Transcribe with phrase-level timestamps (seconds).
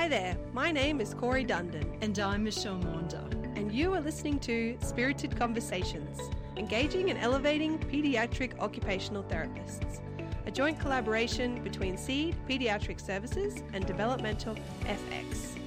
[0.00, 3.22] Hi there, my name is Corey Dundon, And I'm Michelle Maunder.
[3.54, 6.18] and you are listening to Spirited Conversations,
[6.56, 10.00] engaging and elevating pediatric occupational therapists,
[10.46, 15.58] a joint collaboration between SEED Pediatric Services and Developmental FX.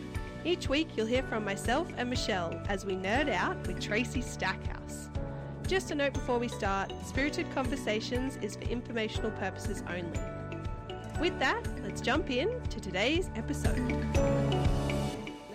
[0.44, 5.09] Each week, you'll hear from myself and Michelle as we nerd out with Tracy Stackhouse.
[5.68, 10.33] Just a note before we start Spirited Conversations is for informational purposes only.
[11.20, 13.77] With that, let's jump in to today's episode.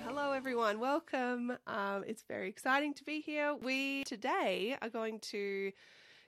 [0.05, 0.79] Hello, everyone.
[0.79, 1.53] Welcome.
[1.67, 3.55] Um, it's very exciting to be here.
[3.55, 5.73] We today are going to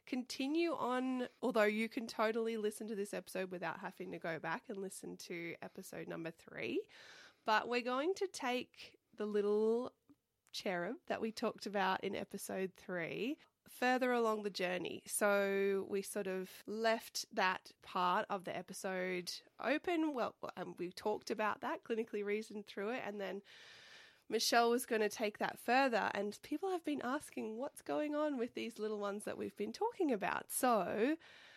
[0.07, 4.65] continue on, although you can totally listen to this episode without having to go back
[4.69, 6.83] and listen to episode number three.
[7.47, 9.93] But we're going to take the little
[10.52, 13.37] cherub that we talked about in episode three
[13.70, 15.02] further along the journey.
[15.06, 20.15] So we sort of left that part of the episode open.
[20.15, 23.43] Well, um, we talked about that, clinically reasoned through it, and then
[24.29, 26.10] Michelle was going to take that further.
[26.15, 29.73] And people have been asking what's going on with these little ones that we've been
[29.73, 30.45] talking about.
[30.49, 31.16] So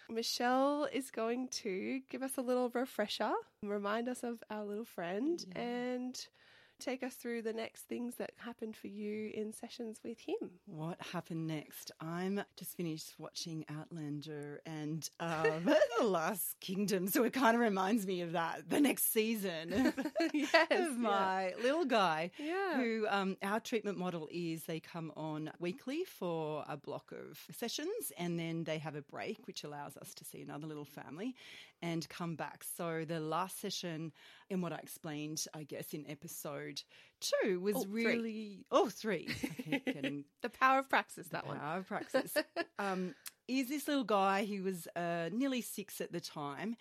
[0.10, 5.46] Michelle is going to give us a little refresher, remind us of our little friend,
[5.56, 6.28] and
[6.84, 10.50] take us through the next things that happened for you in sessions with him.
[10.66, 11.92] What happened next?
[12.02, 15.66] I'm just finished watching Outlander and um,
[16.00, 18.70] The Last Kingdom, so it kind of reminds me of that.
[18.70, 19.94] The next season
[20.34, 22.32] yes, of my little guy.
[22.38, 22.78] Yeah.
[22.78, 28.12] Who um, our treatment model is they come on weekly for a block of sessions,
[28.18, 31.36] and then they have a break, which allows us to see another little family
[31.84, 32.64] and come back.
[32.78, 34.14] So the last session,
[34.50, 36.73] in what I explained, I guess in episode
[37.20, 38.06] two, was Oh, three.
[38.06, 39.28] really oh three.
[39.74, 41.60] Okay, The power of praxis, that one.
[41.60, 42.36] Power of praxis.
[42.80, 43.16] um,
[43.48, 44.44] is this little guy?
[44.44, 46.76] He was uh, nearly six at the time.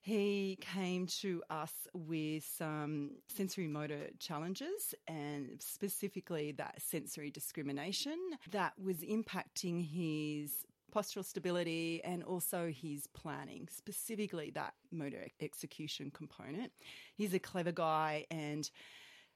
[0.00, 8.18] He came to us with some sensory motor challenges and specifically that sensory discrimination
[8.50, 16.70] that was impacting his postural stability and also his planning, specifically that motor execution component.
[17.16, 18.70] He's a clever guy and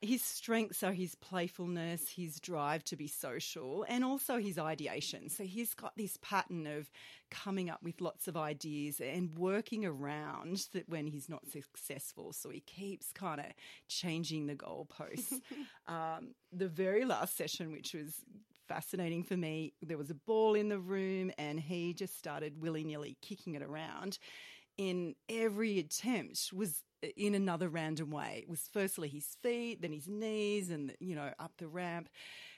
[0.01, 5.29] his strengths are his playfulness, his drive to be social, and also his ideation.
[5.29, 6.91] So he's got this pattern of
[7.31, 12.33] coming up with lots of ideas and working around that when he's not successful.
[12.33, 13.47] So he keeps kind of
[13.89, 15.41] changing the goalposts.
[15.89, 18.23] um, the very last session, which was
[18.69, 22.85] fascinating for me, there was a ball in the room and he just started willy
[22.85, 24.19] nilly kicking it around
[24.79, 26.85] in every attempt was
[27.17, 28.41] in another random way.
[28.43, 32.09] It was firstly his feet, then his knees, and you know up the ramp.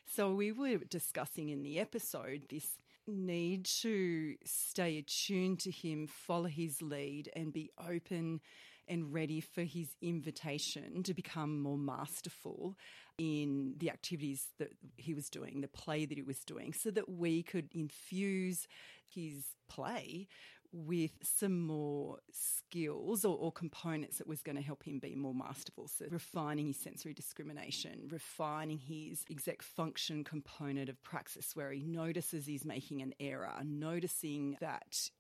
[0.07, 6.47] So we were discussing in the episode this need to stay attuned to him, follow
[6.47, 8.41] his lead, and be open
[8.89, 12.77] and ready for his invitation to become more masterful
[13.19, 17.09] in the activities that he was doing, the play that he was doing, so that
[17.09, 18.67] we could infuse
[19.05, 20.27] his play
[20.73, 25.35] with some more skills or, or components that was going to help him be more
[25.35, 25.89] masterful.
[25.89, 32.47] So, refining his sensory discrimination, refining his exec function component of praxis, where he notices
[32.47, 35.11] he's making an error, noticing that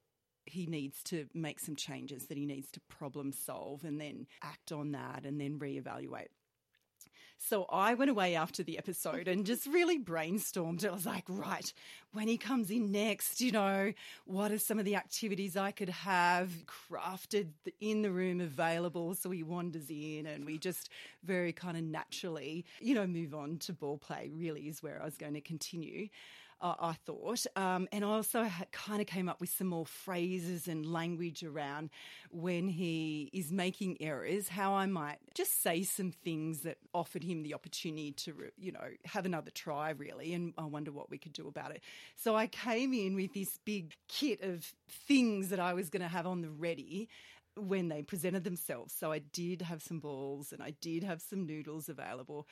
[0.46, 4.72] he needs to make some changes, that he needs to problem solve and then act
[4.72, 6.28] on that and then reevaluate.
[7.42, 10.86] So I went away after the episode and just really brainstormed.
[10.86, 11.72] I was like, right,
[12.12, 13.94] when he comes in next, you know,
[14.26, 17.48] what are some of the activities I could have crafted
[17.80, 20.90] in the room available so he wanders in and we just
[21.24, 25.06] very kind of naturally, you know, move on to ball play, really is where I
[25.06, 26.08] was going to continue.
[26.62, 27.46] Uh, I thought.
[27.56, 31.88] Um, and I also kind of came up with some more phrases and language around
[32.30, 37.42] when he is making errors, how I might just say some things that offered him
[37.42, 40.34] the opportunity to, re- you know, have another try, really.
[40.34, 41.82] And I wonder what we could do about it.
[42.16, 46.08] So I came in with this big kit of things that I was going to
[46.08, 47.08] have on the ready
[47.56, 48.94] when they presented themselves.
[48.94, 52.46] So I did have some balls and I did have some noodles available.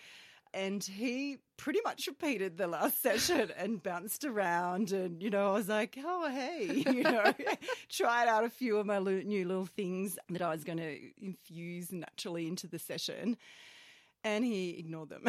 [0.54, 4.92] And he pretty much repeated the last session and bounced around.
[4.92, 7.34] And, you know, I was like, oh, hey, you know,
[7.90, 11.92] tried out a few of my new little things that I was going to infuse
[11.92, 13.36] naturally into the session.
[14.24, 15.22] And he ignored them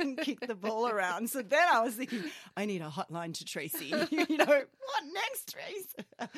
[0.00, 1.28] and kicked the ball around.
[1.28, 2.24] So then I was thinking,
[2.56, 3.92] I need a hotline to Tracy.
[4.10, 6.30] you know, what next, Trace?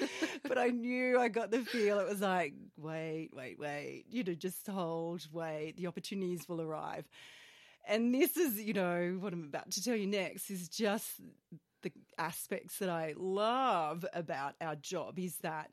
[0.43, 4.07] but I knew I got the feel it was like, wait, wait, wait.
[4.11, 5.75] You know, just hold, wait.
[5.77, 7.09] The opportunities will arrive.
[7.88, 11.20] And this is, you know, what I'm about to tell you next is just
[11.82, 15.70] the aspects that I love about our job is that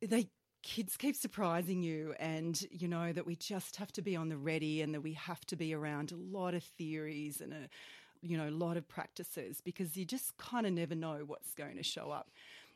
[0.00, 0.28] they
[0.62, 4.36] kids keep surprising you and you know that we just have to be on the
[4.36, 7.68] ready and that we have to be around a lot of theories and a
[8.22, 11.76] you know a lot of practices because you just kind of never know what's going
[11.76, 12.30] to show up.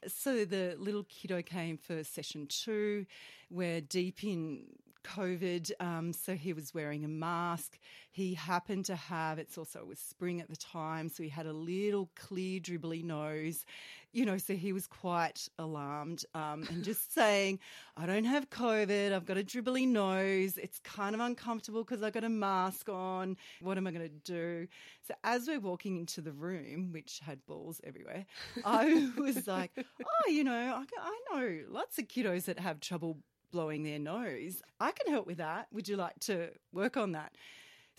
[0.08, 3.06] So the little kiddo came for session two.
[3.50, 4.64] We're deep in
[5.06, 7.78] COVID, um, so he was wearing a mask.
[8.10, 11.46] He happened to have, it's also, it was spring at the time, so he had
[11.46, 13.64] a little clear, dribbly nose,
[14.12, 17.58] you know, so he was quite alarmed um, and just saying,
[17.96, 22.14] I don't have COVID, I've got a dribbly nose, it's kind of uncomfortable because I've
[22.14, 23.36] got a mask on.
[23.60, 24.68] What am I going to do?
[25.06, 28.24] So as we're walking into the room, which had balls everywhere,
[28.64, 33.18] I was like, oh, you know, I, I know lots of kiddos that have trouble
[33.56, 34.60] blowing their nose.
[34.80, 35.68] I can help with that.
[35.72, 37.32] Would you like to work on that?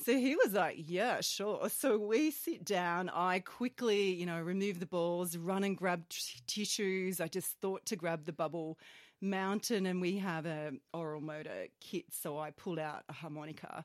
[0.06, 1.68] So he was like, Yeah, sure.
[1.70, 3.10] So we sit down.
[3.10, 7.20] I quickly, you know, remove the balls, run and grab t- tissues.
[7.20, 8.78] I just thought to grab the bubble
[9.20, 12.06] mountain, and we have a oral motor kit.
[12.12, 13.84] So I pulled out a harmonica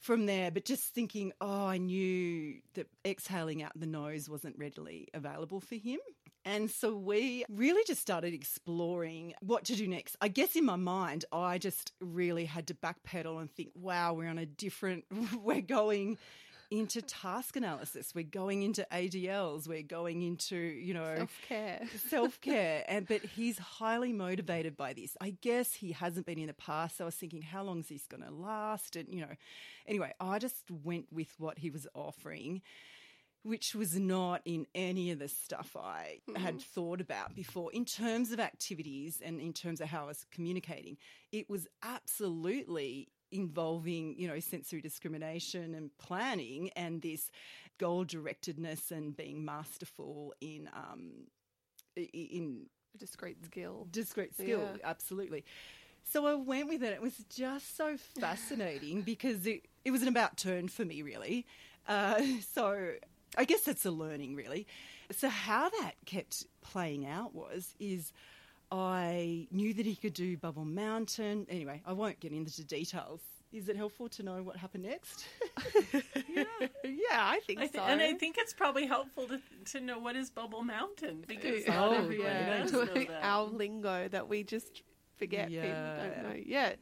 [0.00, 5.08] from there, but just thinking, oh, I knew that exhaling out the nose wasn't readily
[5.12, 5.98] available for him.
[6.44, 10.16] And so we really just started exploring what to do next.
[10.20, 14.28] I guess in my mind, I just really had to backpedal and think, wow, we're
[14.28, 15.04] on a different,
[15.42, 16.16] we're going
[16.70, 18.12] into task analysis.
[18.14, 19.66] We're going into ADLs.
[19.66, 21.80] We're going into, you know, self care.
[22.08, 22.84] self care.
[22.88, 25.16] And but he's highly motivated by this.
[25.20, 26.98] I guess he hasn't been in the past.
[26.98, 28.96] So I was thinking, how long is this going to last?
[28.96, 29.34] And you know,
[29.86, 32.62] anyway, I just went with what he was offering
[33.42, 36.42] which was not in any of the stuff I mm-hmm.
[36.42, 37.72] had thought about before.
[37.72, 40.98] In terms of activities and in terms of how I was communicating,
[41.32, 47.30] it was absolutely involving, you know, sensory discrimination and planning and this
[47.78, 51.26] goal directedness and being masterful in um
[51.96, 52.66] in
[52.96, 53.86] discrete skill.
[53.90, 54.80] Discrete skill, yeah.
[54.84, 55.44] absolutely.
[56.04, 56.92] So I went with it.
[56.92, 61.46] It was just so fascinating because it, it was an about turn for me, really.
[61.86, 62.22] Uh,
[62.54, 62.92] so
[63.36, 64.66] I guess that's a learning, really.
[65.10, 68.12] So how that kept playing out was is
[68.70, 71.46] I knew that he could do Bubble Mountain.
[71.48, 73.20] Anyway, I won't get into the details.
[73.50, 75.24] Is it helpful to know what happened next?
[76.28, 76.44] yeah,
[76.84, 77.80] yeah, I think I th- so.
[77.80, 79.40] And I think it's probably helpful to,
[79.72, 82.58] to know what is Bubble Mountain because oh, not everybody yeah.
[82.58, 83.20] does know that.
[83.22, 84.82] Our lingo that we just
[85.16, 85.50] forget.
[85.50, 85.62] Yeah.
[85.62, 86.42] People don't know.
[86.44, 86.72] Yeah,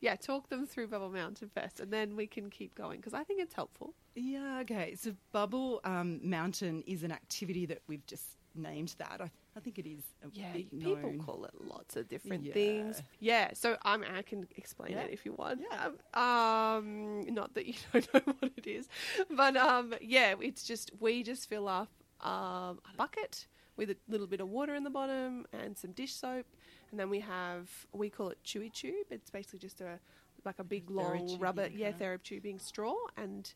[0.00, 0.16] yeah.
[0.16, 3.40] Talk them through Bubble Mountain first, and then we can keep going because I think
[3.40, 3.94] it's helpful.
[4.16, 4.96] Yeah, okay.
[4.98, 9.20] So Bubble um, Mountain is an activity that we've just named that.
[9.20, 10.04] I, I think it is.
[10.32, 10.78] yeah, people
[11.12, 11.18] known.
[11.18, 12.52] call it lots of different Yeah.
[12.52, 13.02] things.
[13.20, 15.02] Yeah, so um, I can explain Yeah.
[15.04, 15.62] it if you want.
[15.70, 15.88] Yeah.
[16.14, 18.88] Um, um, not that you don't know what it is,
[19.30, 21.88] but um, yeah, it's just we just fill up
[22.20, 26.12] um, a bucket with a little bit of water in the bottom and some dish
[26.14, 26.46] soap,
[26.90, 29.06] and then we have we call it chewy tube.
[29.10, 29.98] It's basically just a
[30.44, 31.98] like a big long rubber, yeah, huh?
[31.98, 33.52] therapy tubing straw, and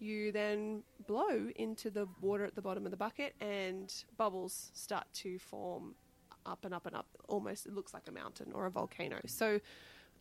[0.00, 5.06] you then blow into the water at the bottom of the bucket, and bubbles start
[5.14, 5.94] to form
[6.46, 7.06] up and up and up.
[7.28, 9.20] Almost, it looks like a mountain or a volcano.
[9.26, 9.60] So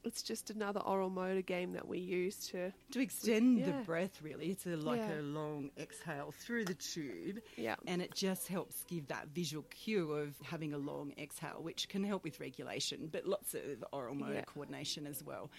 [0.03, 3.65] it's just another oral motor game that we use to, To extend Yeah.
[3.65, 5.19] the breath, really, it's a, like Yeah.
[5.19, 7.41] a long exhale through the tube.
[7.57, 11.89] yeah, And it just helps give that visual cue of having a long exhale, which
[11.89, 14.43] can help with regulation, but lots of oral motor Yeah.
[14.45, 15.49] coordination as well.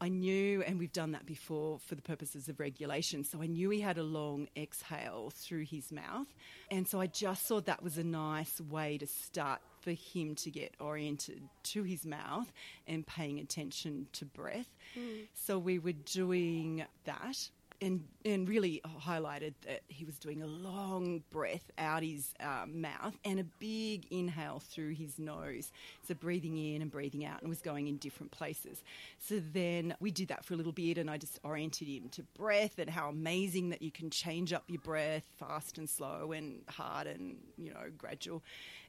[0.00, 3.70] I knew, and we've done that before for the purposes of regulation, so I knew
[3.70, 6.28] he had a long exhale through his mouth.
[6.70, 10.50] And so I just thought that was a nice way to start for him to
[10.50, 12.52] get oriented to his mouth
[12.86, 14.68] and paying attention to breath.
[14.94, 15.22] Hmm.
[15.34, 21.22] So we were doing that and and really highlighted that he was doing a long
[21.30, 25.70] breath out his um, mouth and a big inhale through his nose.
[26.06, 28.82] So breathing in and breathing out, and was going in different places.
[29.18, 32.22] So then we did that for a little bit, and I just oriented him to
[32.36, 36.62] breath and how amazing that you can change up your breath fast and slow and
[36.68, 38.42] hard and you know gradual.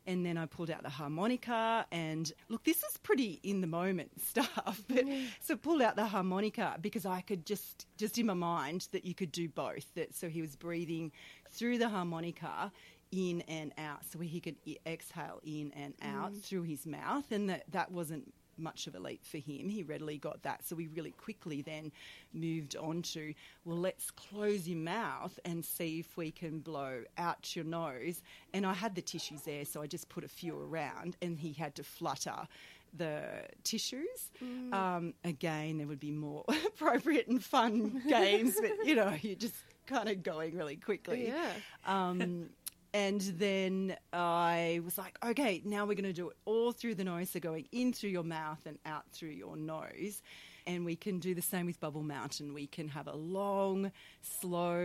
[0.10, 4.10] And then I pulled out the harmonica, and look, this is pretty in the moment
[4.26, 4.84] stuff.
[4.88, 5.06] But
[5.40, 9.14] so pulled out the harmonica because I could just just in my mind that you
[9.14, 9.86] could do both.
[9.94, 11.12] That so he was breathing
[11.52, 12.72] through the harmonica
[13.12, 16.42] in and out, so he could exhale in and out mm.
[16.42, 19.70] through his mouth, and that that wasn't much of a leap for him.
[19.70, 20.66] He readily got that.
[20.66, 21.92] So we really quickly then
[22.34, 23.34] moved on to,
[23.66, 28.22] well, let's close your mouth and see if we can blow out your nose.
[28.54, 31.54] And I had the tissues there, so I just put a few around, and he
[31.54, 32.48] had to flutter
[32.96, 33.22] the
[33.64, 34.32] tissues.
[34.74, 39.56] Um, again, there would be more appropriate and fun games, but you know, you're just
[39.86, 41.28] kind of going really quickly.
[41.28, 41.52] yeah.
[41.86, 42.50] Um,
[42.94, 47.04] And then I was like, okay, now we're going to do it all through the
[47.04, 47.30] nose.
[47.30, 50.22] So going in through your mouth and out through your nose.
[50.66, 52.54] And we can do the same with Bubble Mountain.
[52.54, 53.92] We can have a long,
[54.22, 54.80] slow,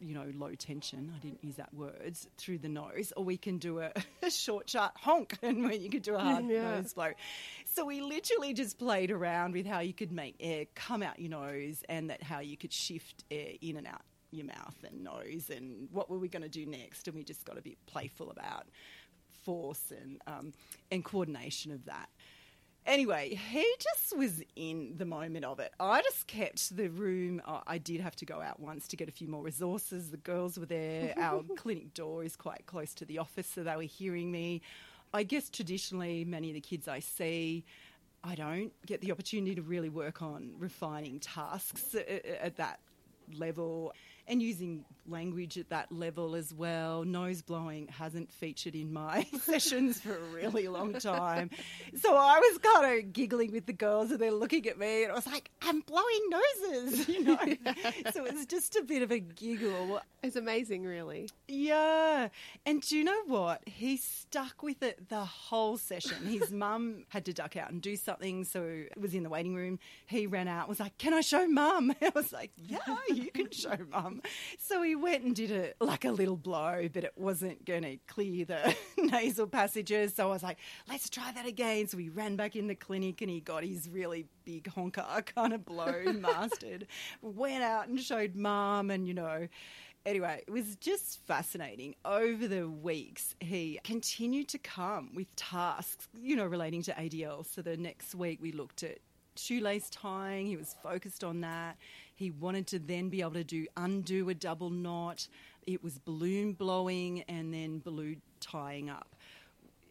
[0.00, 3.58] you know, low tension, I didn't use that words, through the nose, or we can
[3.58, 3.90] do a,
[4.22, 6.62] a short shot honk and when you could do a hard Yeah.
[6.76, 7.12] nose blow.
[7.74, 11.30] So we literally just played around with how you could make air come out your
[11.30, 14.02] nose and that how you could shift air in and out
[14.34, 17.44] your mouth and nose and what were we going to do next and we just
[17.44, 18.66] got a bit playful about
[19.44, 20.52] force and um,
[20.90, 22.08] and coordination of that.
[22.86, 25.72] Anyway, he just was in the moment of it.
[25.80, 27.40] I just kept the room.
[27.46, 30.10] I I did have to go out once to get a few more resources.
[30.10, 31.14] The girls were there.
[31.18, 34.60] Our clinic door is quite close to the office, so they were hearing me.
[35.14, 37.64] I guess traditionally, many of the kids I see,
[38.22, 42.80] I don't get the opportunity to really work on refining tasks a- at that
[43.38, 43.94] level
[44.26, 47.04] and using language at that level as well.
[47.04, 51.50] Nose blowing hasn't featured in my sessions for a really long time.
[51.96, 55.12] So I was kind of giggling with the girls and they're looking at me and
[55.12, 57.38] I was like, I'm blowing noses, you know.
[58.12, 60.00] so it was just a bit of a giggle.
[60.22, 61.28] It's amazing, really.
[61.48, 62.28] Yeah.
[62.64, 63.60] And do you know what?
[63.66, 66.24] He stuck with it the whole session.
[66.24, 69.54] His mum had to duck out and do something, so it was in the waiting
[69.54, 69.78] room.
[70.06, 71.94] He ran out, was like, Can I show mum?
[72.00, 72.78] I was like, Yeah,
[73.08, 74.13] you can show mum.
[74.14, 74.22] Um,
[74.58, 77.98] so he went and did it like a little blow, but it wasn't going to
[78.06, 80.14] clear the nasal passages.
[80.14, 81.88] So I was like, Let's try that again.
[81.88, 85.04] So we ran back in the clinic and he got his really big honker
[85.34, 86.86] kind of blow mastered.
[87.22, 89.48] Went out and showed mum, and you know,
[90.06, 91.94] Anyway, it was just fascinating.
[92.04, 97.46] Over the weeks, he continued to come with tasks, you know, relating to ADL.
[97.46, 98.98] So the next week, we looked at
[99.36, 100.46] shoelace tying.
[100.46, 101.76] He was focused on that.
[102.14, 105.26] He wanted to then be able to do undo a double knot.
[105.66, 109.14] It was balloon blowing and then balloon tying up.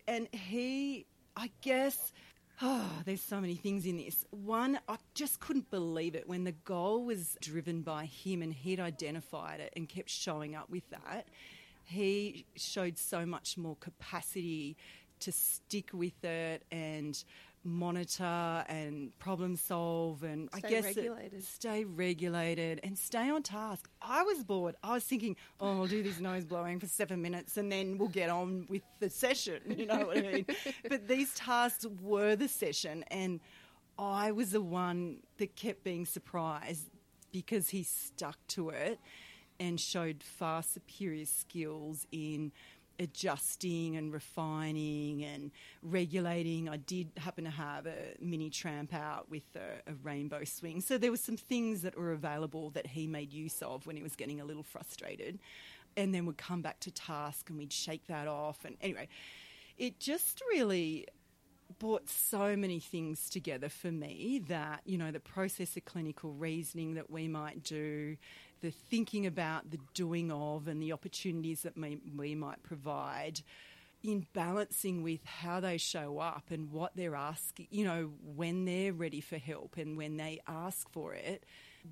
[0.07, 2.11] And he, I guess,
[2.61, 4.25] Oh, there's so many things in this.
[4.29, 8.79] One, I just couldn't believe it when the goal was driven by him and he'd
[8.79, 11.27] identified it and kept showing up with that.
[11.83, 14.77] He showed so much more capacity
[15.21, 17.21] to stick with it and
[17.63, 21.43] monitor and problem solve and I Stay guess it- regulated.
[21.43, 23.89] stay regulated and stay on task.
[24.01, 24.75] I was bored.
[24.83, 28.09] I was thinking, oh, I'll do this nose blowing for seven minutes and then we'll
[28.09, 29.61] get on with the session.
[29.83, 30.45] You know what I mean?
[30.87, 33.39] but these tasks were the session, and
[33.97, 36.89] I was the one that kept being surprised
[37.31, 38.99] because he stuck to it
[39.59, 42.51] and showed far superior skills in
[42.99, 46.69] adjusting and refining and regulating.
[46.69, 50.81] I did happen to have a mini tramp out with a, a rainbow swing.
[50.81, 54.03] So there were some things that were available that he made use of when he
[54.03, 55.39] was getting a little frustrated.
[55.95, 58.65] And then would come back to task and we'd shake that off.
[58.65, 59.07] And anyway,
[59.77, 61.07] it just really
[61.79, 66.95] brought so many things together for me that, you know, the process of clinical reasoning
[66.95, 68.17] that we might do,
[68.63, 73.41] the thinking about the doing of and the opportunities that we, we might provide
[74.01, 78.93] in balancing with how they show up and what they're asking, you know, when they're
[78.93, 81.43] ready for help and when they ask for it,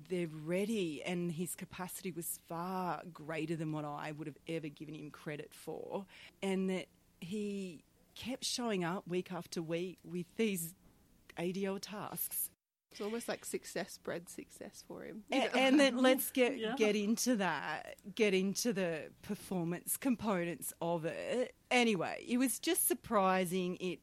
[0.08, 1.02] they're ready.
[1.02, 5.52] And his capacity was far greater than what I would have ever given him credit
[5.52, 6.06] for.
[6.42, 6.86] And that
[7.20, 10.74] he kept showing up week after week with these
[11.38, 12.48] ADL tasks.
[12.92, 15.24] It's almost like success bred success for him.
[15.30, 16.74] And, and then let's get Yeah.
[16.76, 21.54] get into that, get into the performance components of it.
[21.70, 23.76] Anyway, it was just surprising.
[23.80, 24.00] It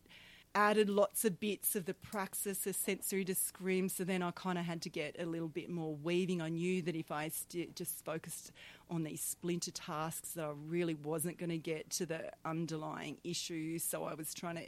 [0.55, 3.88] added lots of bits of the praxis of sensory to scream.
[3.88, 6.41] So then I kind of had to get a little bit more weaving.
[6.41, 8.51] I knew that if I st- just focused
[8.89, 13.84] on these splinter tasks, that I really wasn't going to get to the underlying issues.
[13.84, 14.65] So I was trying to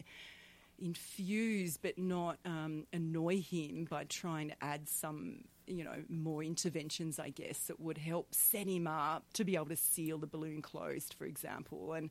[0.81, 7.19] infuse but not um, annoy him by trying to add some you know more interventions
[7.19, 10.61] i guess that would help set him up to be able to seal the balloon
[10.61, 12.09] closed for example and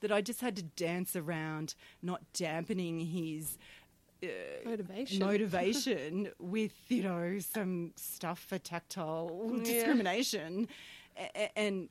[0.00, 3.58] that i just had to dance around not dampening his
[4.22, 4.28] uh,
[4.64, 5.18] Motivation.
[5.18, 9.64] motivation with you know some stuff for tactile Yeah.
[9.64, 10.68] discrimination
[11.56, 11.88] and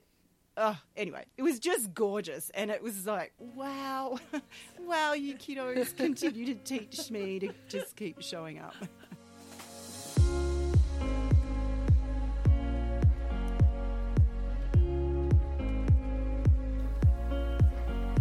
[0.62, 4.20] uh, anyway, it was just gorgeous, and it was like, wow,
[4.80, 8.75] wow, you kiddos continue to teach me to just keep showing up.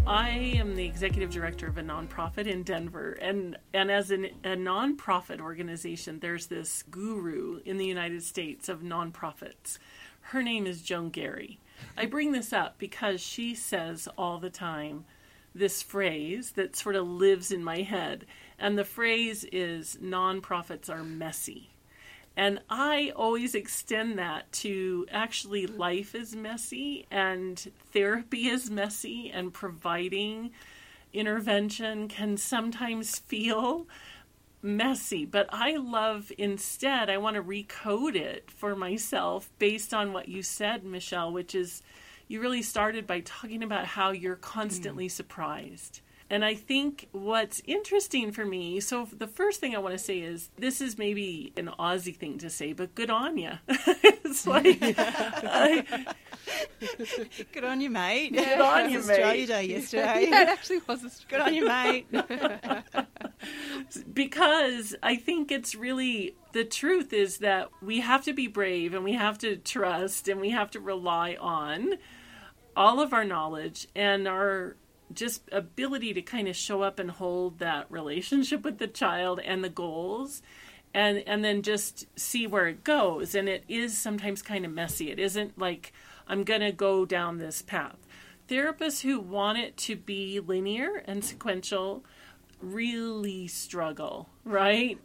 [0.07, 4.57] I am the executive director of a nonprofit in Denver, and and as an, a
[4.57, 9.79] nonprofit organization, there's this guru in the United States of nonprofits.
[10.23, 11.61] Her name is Joan Garry,
[12.01, 15.05] I bring this up because she says all the time
[15.55, 18.25] this phrase that sort of lives in my head.
[18.59, 21.69] And the phrase is nonprofits are messy.
[22.35, 29.53] And I always extend that to actually life is messy and therapy is messy and
[29.53, 30.53] providing
[31.13, 33.87] intervention can sometimes feel
[34.63, 35.25] messy.
[35.25, 40.43] But I love instead, I want to recode it for myself based on what you
[40.43, 41.83] said, Michelle, which is
[42.29, 45.11] you really started by talking about how you're constantly mm.
[45.11, 46.01] surprised.
[46.31, 50.21] And I think what's interesting for me, so the first thing I want to say
[50.21, 53.51] is this is maybe an Aussie thing to say, but good on you.
[53.69, 56.07] it's like, I,
[57.53, 58.31] good on you, mate.
[58.33, 59.11] Yeah, good on you, mate.
[59.11, 60.29] Australia Day yesterday.
[60.31, 61.27] yeah, it actually was Australia.
[61.29, 62.07] Good on you, mate.
[64.15, 69.03] because I think it's really the truth is that we have to be brave and
[69.03, 71.95] we have to trust and we have to rely on
[72.77, 74.77] all of our knowledge and our
[75.13, 79.63] just ability to kind of show up and hold that relationship with the child and
[79.65, 80.43] the goals
[80.93, 83.35] and and then just see where it goes.
[83.35, 85.11] And it is sometimes kind of messy.
[85.11, 85.93] It isn't like
[86.27, 88.07] i'm going to go down this path.
[88.49, 92.05] Therapists who want it to be linear and sequential
[92.61, 94.99] really struggle right?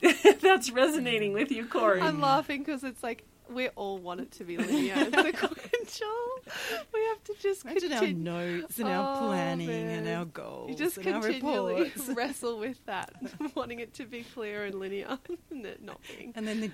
[0.40, 2.00] That's resonating with you corey.
[2.00, 6.06] I'm laughing because it's like we all want it to be linear and sequential.
[6.92, 8.32] We have to just Imagine continue.
[8.32, 10.06] our notes and our oh, planning man.
[10.06, 10.70] and our goals.
[10.70, 13.12] You just continually wrestle with that,
[13.56, 15.18] wanting it to be clear and linear,
[15.50, 16.32] and it not being.
[16.36, 16.70] And then the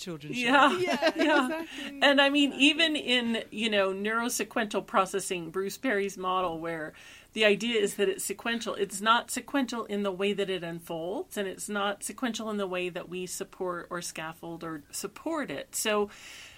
[0.00, 0.32] children.
[0.34, 1.44] Yeah, yeah, yeah.
[1.46, 1.98] Exactly.
[2.02, 6.92] And I mean, even in you know neurosequential processing, Bruce Perry's model, where
[7.32, 8.74] the idea is that it's sequential.
[8.74, 12.66] It's not sequential in the way that it unfolds, and it's not sequential in the
[12.66, 15.76] way that we support or scaffold or support it.
[15.76, 16.10] So,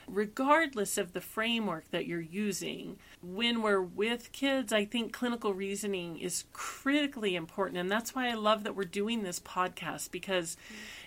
[0.08, 6.18] regardless of the framework that you're using, when we're with kids, I think clinical reasoning
[6.18, 7.76] is critically important.
[7.78, 10.56] And that's why I love that we're doing this podcast because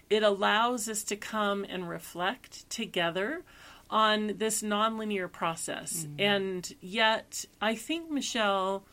[0.10, 3.44] it allows us to come and reflect together
[3.90, 6.06] on this nonlinear process.
[6.06, 6.20] Mm-hmm.
[6.20, 8.84] And yet, I think, Michelle,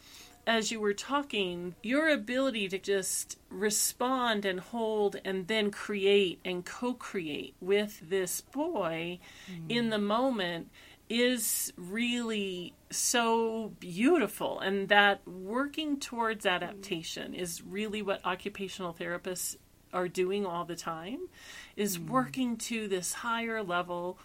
[0.47, 6.65] as you were talking, your ability to just respond and hold and then create and
[6.65, 9.19] co create with this boy
[9.51, 9.71] mm.
[9.71, 10.69] in the moment
[11.09, 14.61] is really so beautiful.
[14.61, 19.57] And that working towards adaptation is really what occupational therapists
[19.93, 21.29] are doing all the time
[21.77, 22.09] is mm.
[22.09, 24.19] working to this higher level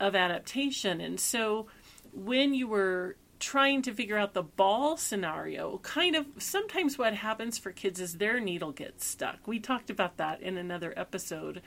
[0.00, 1.00] of adaptation.
[1.00, 1.66] And so
[2.12, 7.58] when you were trying to figure out the ball scenario, kind of sometimes what happens
[7.58, 9.46] for kids is their needle gets stuck.
[9.46, 11.62] We talked about that in another episode.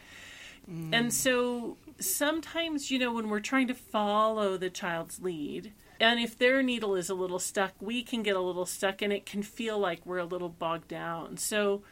[0.70, 0.90] Mm.
[0.94, 6.38] And so sometimes, you know, when we're trying to follow the child's lead, and if
[6.38, 9.44] their needle is a little stuck, we can get a little stuck and it can
[9.44, 11.38] feel like we're a little bogged down.
[11.38, 11.84] So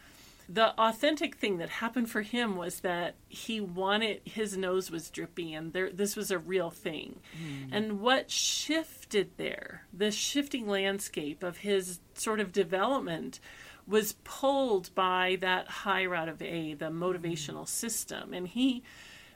[0.51, 5.53] the authentic thing that happened for him was that he wanted his nose was drippy
[5.53, 7.69] and there this was a real thing mm.
[7.71, 13.39] and what shifted there the shifting landscape of his sort of development
[13.87, 17.67] was pulled by that high route of a the motivational mm.
[17.67, 18.81] system and he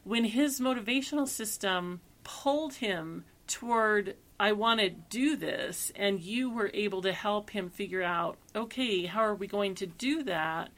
[0.04, 6.72] when his motivational system pulled him toward I want to do this, and you were
[6.74, 10.70] able to help him figure out, okay, how are we going to do that?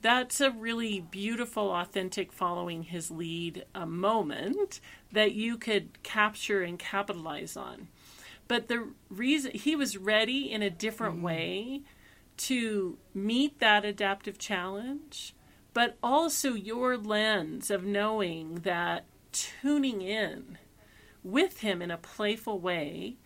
[0.00, 4.80] That's a really beautiful, authentic following his lead a moment
[5.12, 7.88] that you could capture and capitalize on.
[8.46, 11.22] But the reason he was ready in a different mm.
[11.22, 11.82] way
[12.38, 15.34] to meet that adaptive challenge,
[15.74, 20.58] but also your lens of knowing that tuning in
[21.22, 23.16] with him in a playful way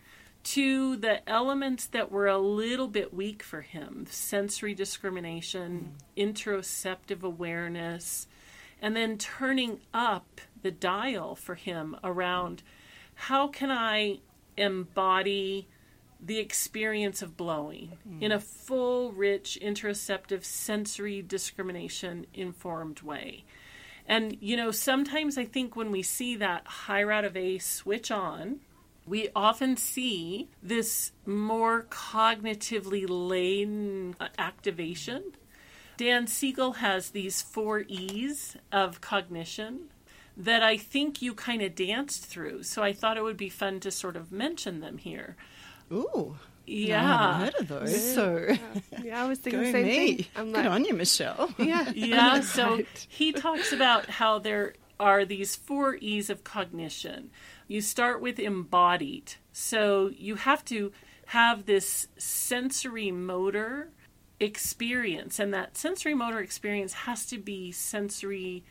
[0.44, 6.32] to the elements that were a little bit weak for him sensory discrimination, mm.
[6.32, 8.26] interoceptive awareness,
[8.80, 12.62] and then turning up the dial for him around
[13.14, 14.18] how can I
[14.56, 15.68] embody
[16.24, 18.22] the experience of blowing mm.
[18.22, 23.44] in a full, rich, interoceptive, sensory discrimination informed way.
[24.06, 28.10] And, you know, sometimes I think when we see that high route of A switch
[28.10, 28.60] on,
[29.06, 35.32] we often see this more cognitively laden activation.
[35.96, 39.88] Dan Siegel has these four E's of cognition
[40.36, 42.62] that I think you kind of danced through.
[42.62, 45.36] So I thought it would be fun to sort of mention them here.
[45.92, 46.36] Ooh.
[46.64, 48.14] Yeah, no, I heard of those.
[48.14, 50.16] So, yeah, yeah I was thinking the same me.
[50.16, 50.26] thing.
[50.36, 51.52] I'm like, Good on you, Michelle.
[51.58, 52.40] Yeah, yeah.
[52.40, 57.30] So he talks about how there are these four E's of cognition
[57.72, 59.32] you start with embodied.
[59.52, 60.92] So you have to
[61.26, 63.88] have this sensory motor
[64.38, 68.62] experience, and that sensory motor experience has to be sensory,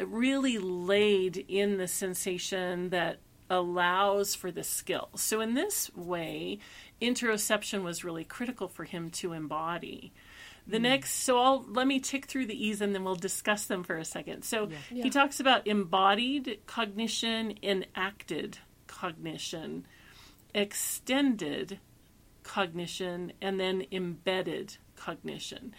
[0.00, 3.18] really laid in the sensation that
[3.50, 5.08] allows for the skill.
[5.16, 6.60] So, in this way,
[7.02, 10.12] interoception was really critical for him to embody.
[10.66, 10.84] The hmm.
[10.84, 13.96] next, so I'll let me tick through the E's and then we'll discuss them for
[13.96, 14.42] a second.
[14.42, 15.04] So Yeah.
[15.04, 19.86] he talks about embodied cognition, enacted cognition,
[20.54, 21.78] extended
[22.42, 25.74] cognition, and then embedded cognition.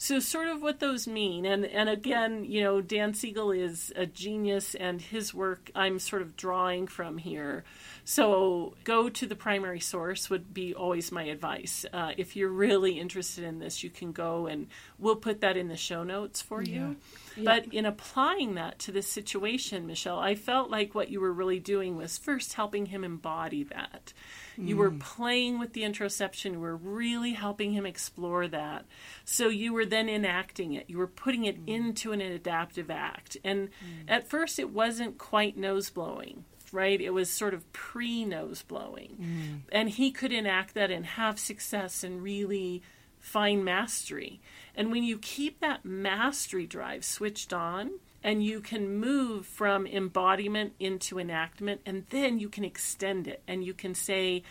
[0.00, 4.06] So sort of what those mean, and and again, you know, Dan Siegel is a
[4.06, 7.64] genius, and his work I'm sort of drawing from here.
[8.04, 11.84] So go to the primary source would be always my advice.
[11.92, 15.68] Uh, if you're really interested in this, you can go and we'll put that in
[15.68, 16.96] the show notes for you.
[17.44, 21.60] But in applying that to this situation, Michelle, I felt like what you were really
[21.60, 24.12] doing was first helping him embody that.
[24.58, 24.98] You were hmm.
[24.98, 28.84] playing with the interoception, you were really helping him explore that.
[29.24, 31.68] So you were then enacting it, you were putting it hmm.
[31.68, 33.36] into an adaptive act.
[33.44, 34.08] And hmm.
[34.08, 36.44] at first, it wasn't quite nose blowing.
[36.70, 41.38] Right, it was sort of pre nose blowing, and he could enact that and have
[41.38, 42.82] success and really
[43.18, 44.42] find mastery.
[44.74, 47.92] And when you keep that mastery drive switched on,
[48.22, 53.64] and you can move from embodiment into enactment, and then you can extend it and
[53.64, 54.42] you can say,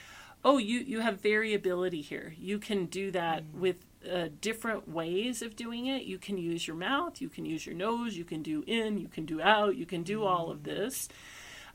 [0.45, 2.34] oh, you, you have variability here.
[2.39, 3.60] You can do that mm.
[3.60, 3.75] with
[4.10, 6.03] uh, different ways of doing it.
[6.03, 9.08] You can use your mouth, you can use your nose, you can do in, you
[9.08, 10.63] can do out, you can do all of mm.
[10.65, 11.10] this.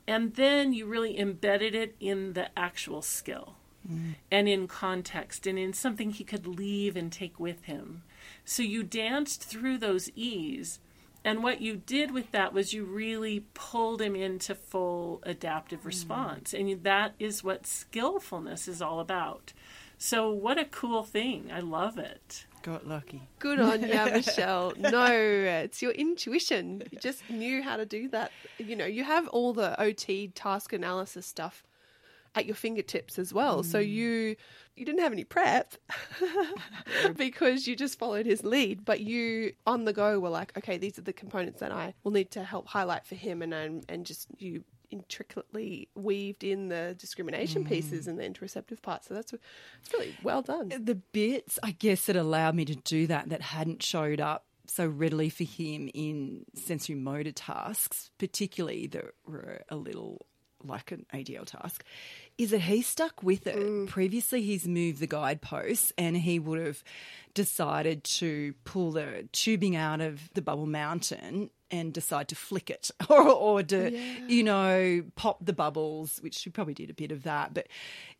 [0.07, 3.57] And then you really embedded it in the actual skill
[3.89, 4.15] mm.
[4.31, 8.03] and in context and in something he could leave and take with him.
[8.45, 10.81] So you danced through those E's.
[11.25, 15.87] And what you did with that was you really pulled him into full adaptive mm.
[15.87, 16.53] response.
[16.53, 19.53] And that is what skillfulness is all about.
[19.99, 21.51] So, what a cool thing.
[21.53, 22.47] I love it.
[22.63, 23.23] Got lucky.
[23.39, 24.73] Good on you, Michelle.
[24.77, 26.83] No, it's your intuition.
[26.91, 28.33] You just knew how to do that.
[28.59, 31.65] You know, you have all the OT task analysis stuff
[32.35, 33.63] at your fingertips as well.
[33.63, 33.89] So mm.
[33.89, 34.37] you
[34.77, 35.75] you didn't have any prep
[37.17, 40.99] because you just followed his lead, but you on the go were like, okay, these
[40.99, 44.07] are the components that I will need to help highlight for him, and and, and
[44.07, 48.11] just you intricately weaved in the discrimination pieces mm.
[48.11, 49.05] and the interoceptive part.
[49.05, 50.73] So that's it's really well done.
[50.73, 54.45] Uh, the bits, I guess, that allowed me to do that that hadn't showed up
[54.67, 60.27] so readily for him in sensory motor tasks, particularly that were a little
[60.67, 61.85] like an ADL task,
[62.39, 63.57] is that he stuck with it.
[63.57, 63.89] Mm.
[63.89, 66.83] Previously, he's moved the guideposts and he would have
[67.35, 72.91] decided to pull the tubing out of the bubble mountain and decide to flick it
[73.09, 73.99] or, or to,
[74.29, 77.55] you know, pop the bubbles, which he probably did a bit of that.
[77.55, 77.69] But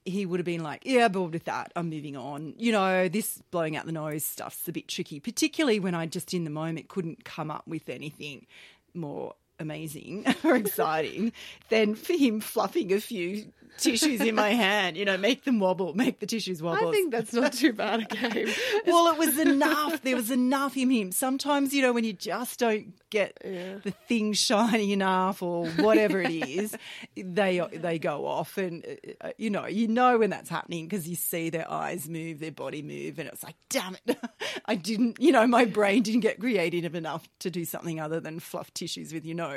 [0.05, 1.71] he would have been like, yeah, bored with that.
[1.77, 2.55] I'm moving on.
[2.57, 6.33] You know, this blowing out the nose stuff's a bit tricky, particularly when I just
[6.33, 8.47] in the moment couldn't come up with anything
[8.95, 11.33] more amazing or exciting
[11.71, 15.95] than for him fluffing a few tissues in my hand, you know, make them wobble,
[15.95, 16.89] make the tissues wobble.
[16.89, 18.49] I think that's not too bad a game.
[18.87, 20.03] well, it was enough.
[20.03, 21.13] There was enough in him.
[21.13, 26.31] Sometimes, you know, when you just don't get the thing shiny enough or whatever it
[26.31, 26.77] is,
[27.17, 28.85] they they go off, and
[29.21, 32.53] uh, you know, you know when that's happening because you see their eyes move, their
[32.53, 34.19] body move, and it's like, damn it,
[34.67, 38.41] I didn't, you know, my brain didn't get creative enough to do something other than
[38.41, 39.52] fluff tissues with your nose,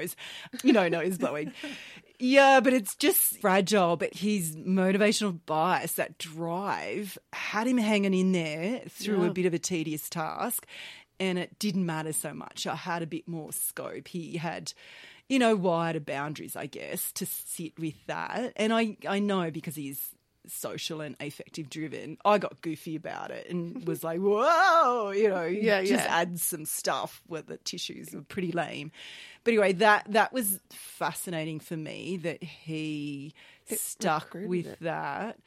[0.63, 1.51] you know, nose blowing.
[2.19, 3.97] Yeah, but it's just fragile.
[3.97, 9.53] But his motivational bias, that drive, had him hanging in there through a bit of
[9.53, 10.65] a tedious task.
[11.19, 12.67] And it didn't matter so much.
[12.67, 14.09] I had a bit more scope.
[14.09, 14.73] He had,
[15.29, 18.51] you know, wider boundaries, I guess, to sit with that.
[18.57, 20.09] And I, I know because he's
[20.51, 25.45] social and affective driven, I got goofy about it and was like, whoa, you know,
[25.45, 26.07] Yeah, just yeah.
[26.17, 28.91] add some stuff where the tissues were pretty lame.
[29.43, 33.33] But anyway, that that was fascinating for me that he
[33.67, 34.79] stuck with it.
[34.81, 35.37] that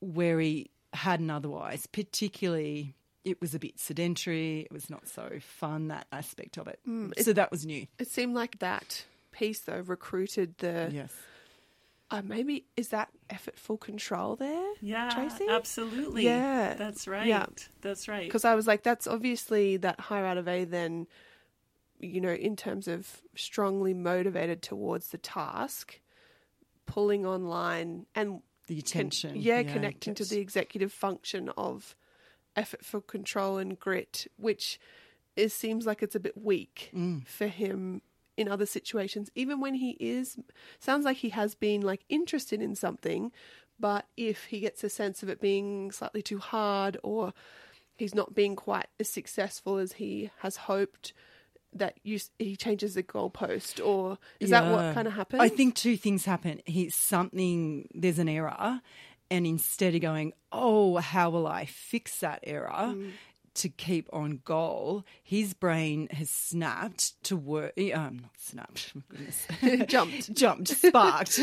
[0.00, 5.88] where he hadn't otherwise, particularly it was a bit sedentary, it was not so fun,
[5.88, 6.78] that aspect of it.
[6.88, 7.86] Mm, so that was new.
[7.98, 11.12] It seemed like that piece though recruited the Yes.
[12.10, 14.72] Uh, maybe is that effortful control there?
[14.80, 15.46] Yeah, Tracy?
[15.48, 16.24] absolutely.
[16.24, 16.74] Yeah.
[16.74, 17.26] That's right.
[17.26, 17.46] Yeah.
[17.80, 18.26] That's right.
[18.26, 21.06] Because I was like, that's obviously that higher out of A then,
[21.98, 26.00] you know, in terms of strongly motivated towards the task,
[26.86, 29.32] pulling online and The con- attention.
[29.36, 31.96] yeah, connecting to the executive function of
[32.56, 34.78] effortful control and grit, which
[35.34, 37.26] it seems like it's a bit weak Mm.
[37.26, 38.00] for him
[38.36, 40.36] in other situations, even when he is,
[40.78, 43.32] sounds like he has been like interested in something,
[43.78, 47.32] but if he gets a sense of it being slightly too hard or
[47.96, 51.12] he's not being quite as successful as he has hoped,
[51.72, 55.42] that you he changes the goalpost, or is that what kind of happens?
[55.42, 56.60] I think two things happen.
[56.64, 58.80] He's something, there's an error,
[59.30, 62.70] and instead of going, oh, how will I fix that error?
[62.70, 63.10] Mm.
[63.56, 67.72] To keep on goal, his brain has snapped to work.
[67.94, 68.92] Um, not snapped.
[69.08, 69.46] goodness.
[69.88, 70.34] Jumped.
[70.34, 71.40] jumped, sparked.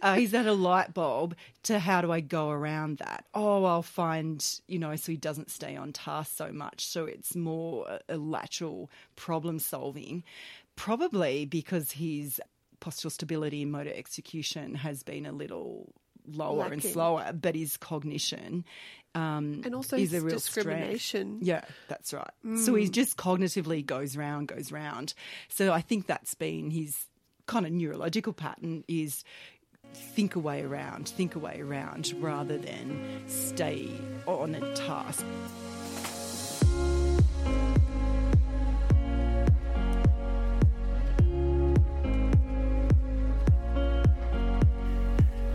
[0.00, 3.26] uh, he's at a light bulb to how do I go around that?
[3.34, 6.86] Oh, I'll find, you know, so he doesn't stay on task so much.
[6.86, 10.24] So it's more a, a lateral problem solving,
[10.76, 12.40] probably because his
[12.80, 15.92] postural stability and motor execution has been a little
[16.26, 18.64] lower and slower, but his cognition
[19.14, 20.66] um, and also is a his real strength.
[20.66, 21.38] discrimination.
[21.42, 22.30] Yeah, that's right.
[22.56, 25.14] So he just cognitively goes round, goes round.
[25.48, 27.06] So I think that's been his
[27.46, 29.24] kind of neurological pattern is
[29.92, 33.90] think a way around, think a way around rather than stay
[34.26, 35.24] on a task.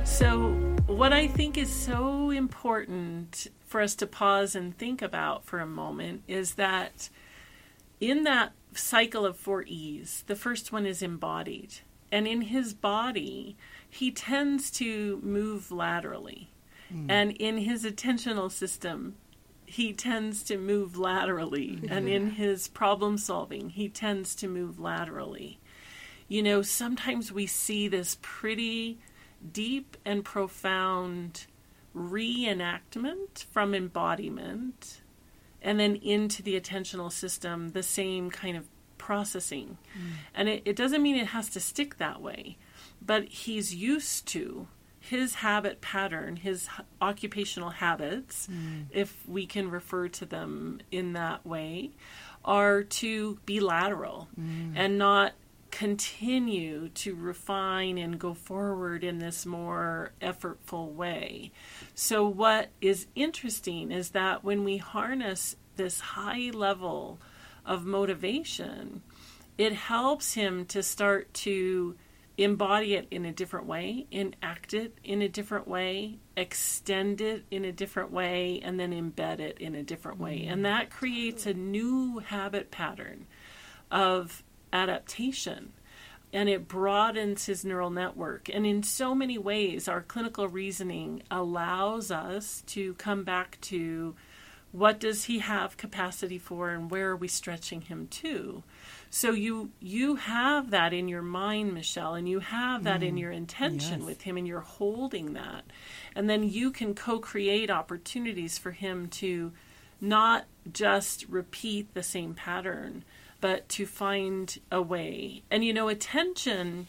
[0.03, 0.64] So,
[0.95, 5.65] what I think is so important for us to pause and think about for a
[5.65, 7.10] moment is that
[7.99, 11.75] in that cycle of four E's, the first one is embodied.
[12.13, 13.58] And in his body,
[13.89, 16.49] he tends to move laterally.
[16.89, 17.12] Hmm.
[17.12, 19.15] And in his attentional system,
[19.65, 21.81] he tends to move laterally.
[21.89, 25.60] And in his problem solving, he tends to move laterally.
[26.29, 28.97] You know, sometimes we see this pretty
[29.51, 31.45] deep and profound
[31.95, 35.01] reenactment from embodiment
[35.62, 39.77] and then into the attentional system, the same kind of processing.
[39.97, 40.12] Mm.
[40.36, 42.58] And it, it doesn't mean it has to stick that way,
[43.01, 44.67] but he's used to
[44.99, 48.86] his habit pattern, his h- occupational habits, mm.
[48.91, 51.91] if we can refer to them in that way,
[52.43, 54.73] are to be lateral mm.
[54.75, 55.34] and not
[55.75, 61.51] continue to refine and go forward in this more effortful way.
[61.93, 67.19] So, what is interesting is that when we harness this high level
[67.65, 69.01] of motivation,
[69.57, 71.97] it helps him to start to
[72.38, 77.65] embody it in a different way, enact it in a different way, extend it in
[77.65, 80.45] a different way, and then embed it in a different way.
[80.45, 80.63] And mm.
[80.63, 83.27] that creates a new habit pattern
[83.91, 84.41] of
[84.73, 85.73] adaptation
[86.34, 88.49] and it broadens his neural network.
[88.54, 94.15] And in so many ways, our clinical reasoning allows us to come back to
[94.71, 98.62] what does he have capacity for and where are we stretching him to
[99.10, 103.19] so you you have that in your mind michelle and you have that in mm,
[103.21, 104.06] your intention Yes.
[104.06, 105.63] with him and you're holding that
[106.13, 109.54] and then you can co-create opportunities for him to
[110.01, 113.06] not just repeat the same pattern
[113.45, 115.43] but to find a way.
[115.51, 116.88] And you know attention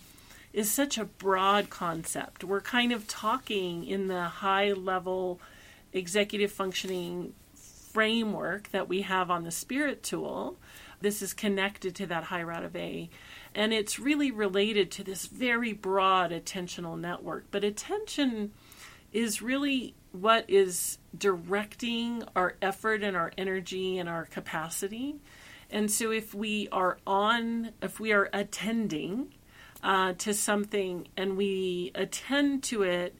[0.54, 2.44] is such a broad concept.
[2.44, 5.38] We're kind of talking in the high level
[5.92, 7.34] executive functioning
[7.92, 10.56] framework that we have on the spirit tool.
[11.02, 13.10] This is connected to that high route of a.
[13.54, 17.44] And it's really related to this very broad attentional network.
[17.50, 18.52] But attention
[19.12, 25.16] is really what is directing our effort and our energy and our capacity
[25.70, 29.34] and so if we are on if we are attending
[29.82, 33.16] uh, to something and we attend to it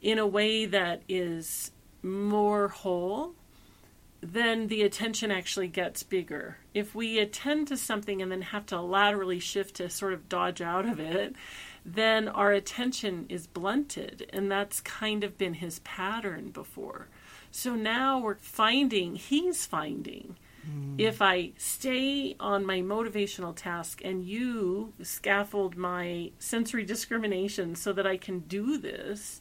[0.00, 3.34] in a way that is more whole
[4.20, 6.58] then the attention actually gets bigger.
[6.74, 10.60] If we attend to something and then have to laterally shift to sort of dodge
[10.60, 11.34] out of it,
[11.84, 14.28] then our attention is blunted.
[14.32, 17.08] And that's kind of been his pattern before.
[17.50, 20.36] So now we're finding, he's finding,
[20.66, 20.94] Hmm.
[20.98, 28.06] if I stay on my motivational task and you scaffold my sensory discrimination so that
[28.06, 29.40] I can do this,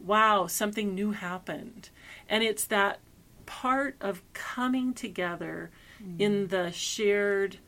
[0.00, 1.90] wow, something new happened.
[2.28, 2.98] And it's that
[3.44, 6.20] part of coming together hmm.
[6.20, 7.58] in the shared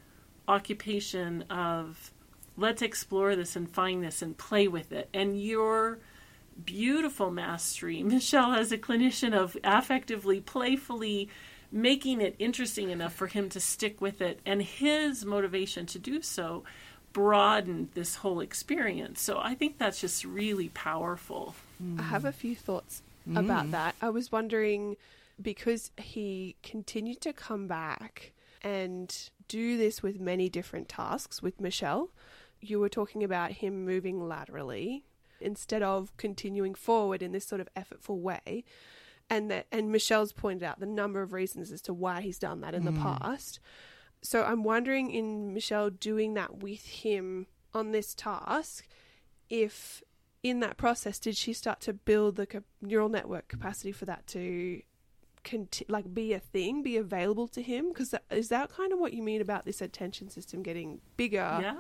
[0.49, 2.13] occupation of
[2.57, 5.09] let's explore this and find this and play with it.
[5.15, 6.01] And your
[6.65, 11.29] beautiful mastery, Michelle, as a clinician, of affectively, playfully
[11.71, 16.23] making it interesting enough for him to stick with it, and his motivation to do
[16.23, 16.65] so
[17.13, 19.21] broadened this whole experience.
[19.21, 21.55] So I think that's just really powerful.
[21.99, 23.03] I have a few thoughts
[23.35, 23.71] about mm.
[23.73, 23.95] that.
[24.01, 24.97] I was wondering
[25.41, 32.11] because he continued to come back and do this with many different tasks with Michelle.
[32.61, 35.05] You were talking about him moving laterally
[35.41, 38.65] instead of continuing forward in this sort of effortful way.
[39.31, 42.61] And that and Michelle's pointed out the number of reasons as to why he's done
[42.63, 43.03] that in the mm.
[43.03, 43.61] past.
[44.23, 48.89] So I'm wondering in Michelle doing that with him on this task,
[49.51, 50.03] if
[50.43, 54.27] in that process did she start to build the cap- neural network capacity for that
[54.29, 54.81] to
[55.45, 57.89] conti- like be a thing, be available to him?
[57.89, 61.77] Because is that kind of what you mean about this attention system getting bigger Yeah.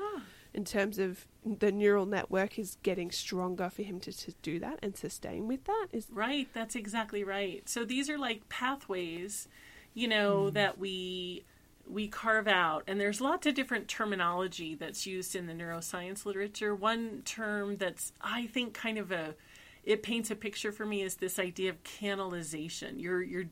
[0.54, 4.78] In terms of the neural network is getting stronger for him to, to do that
[4.82, 5.88] and sustain with that?
[5.92, 7.68] Is Right, that's exactly right.
[7.68, 9.48] So these are like pathways,
[9.94, 10.54] you know, mm.
[10.54, 11.44] that we
[11.90, 16.74] we carve out and there's lots of different terminology that's used in the neuroscience literature.
[16.74, 19.34] One term that's I think kind of a
[19.88, 23.00] it paints a picture for me is this idea of canalization.
[23.00, 23.46] You're you're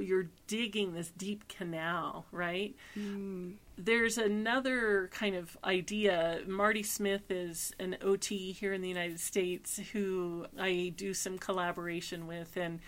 [0.00, 2.74] you're digging this deep canal, right?
[2.94, 3.52] Hmm.
[3.76, 6.40] there's another kind of idea.
[6.46, 12.26] Marty Smith is an OT here in the United States who I do some collaboration
[12.26, 12.80] with, and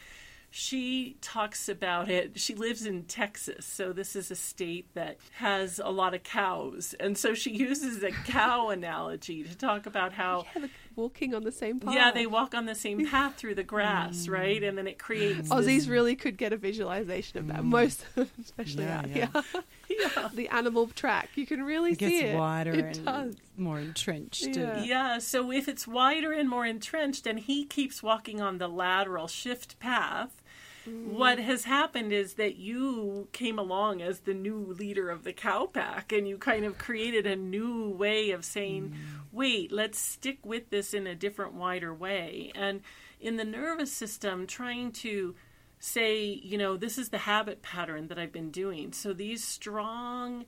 [0.51, 2.39] she talks about it.
[2.39, 6.95] She lives in Texas, so this is a state that has a lot of cows,
[6.99, 10.47] and so she uses a cow analogy to talk about how.
[10.55, 11.95] yeah, walking on the same path?
[11.95, 14.33] Yeah, they walk on the same path through the grass, mm.
[14.33, 14.63] right?
[14.63, 17.61] And then it creates Aussies really could get a visualization of that.
[17.61, 17.65] Mm.
[17.65, 18.05] Most,
[18.41, 19.15] especially Yeah, out yeah.
[19.43, 19.63] here.
[20.17, 20.29] yeah.
[20.35, 21.31] the animal track.
[21.35, 22.37] You can really It see gets it.
[22.37, 23.35] wider It and does.
[23.57, 24.47] more entrenched.
[24.57, 24.77] Yeah.
[24.77, 28.69] and- Yeah, so if it's wider and more entrenched and he keeps walking on the
[28.69, 30.43] lateral shift path,
[30.87, 35.67] what has happened is that you came along as the new leader of the cow
[35.67, 38.97] pack and you kind of created a new way of saying, mm.
[39.33, 42.53] wait, let's stick with this in a different, wider way.
[42.55, 42.83] And
[43.21, 45.35] in the nervous system, trying to
[45.79, 48.93] say, you know, this is the habit pattern that I've been doing.
[48.93, 50.45] So these strong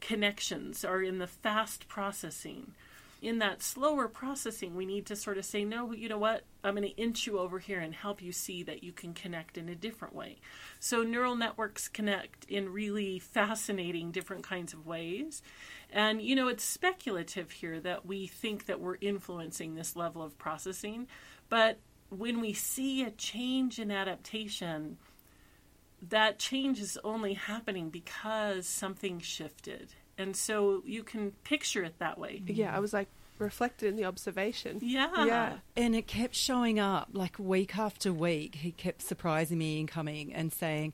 [0.00, 2.74] connections are in the fast processing
[3.20, 6.44] in that slower processing, we need to sort of say, no, you know what?
[6.64, 9.58] I'm going to inch you over here and help you see that you can connect
[9.58, 10.38] in a different way.
[10.78, 15.42] So, neural networks connect in really fascinating different kinds of ways.
[15.90, 20.38] And, you know, it's speculative here that we think that we're influencing this level of
[20.38, 21.06] processing.
[21.48, 21.78] But
[22.10, 24.98] when we see a change in adaptation,
[26.08, 29.94] that change is only happening because something shifted.
[30.20, 32.42] And so you can picture it that way.
[32.46, 34.78] Yeah, I was like reflected in the observation.
[34.82, 35.24] Yeah.
[35.24, 35.52] Yeah.
[35.76, 38.56] And it kept showing up like week after week.
[38.56, 40.92] He kept surprising me and coming and saying,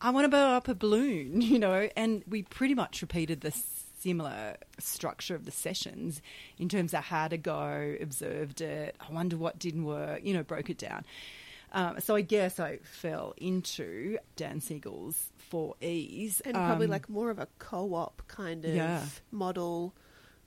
[0.00, 1.88] I want to blow up a balloon, you know.
[1.96, 3.52] And we pretty much repeated the
[4.00, 6.22] similar structure of the sessions
[6.56, 10.44] in terms of how to go, observed it, I wonder what didn't work, you know,
[10.44, 11.04] broke it down.
[11.72, 16.40] Um, so I guess I fell into Dan Siegel's for ease.
[16.44, 19.04] And probably Um, like more of a co-op kind of Yeah.
[19.30, 19.94] model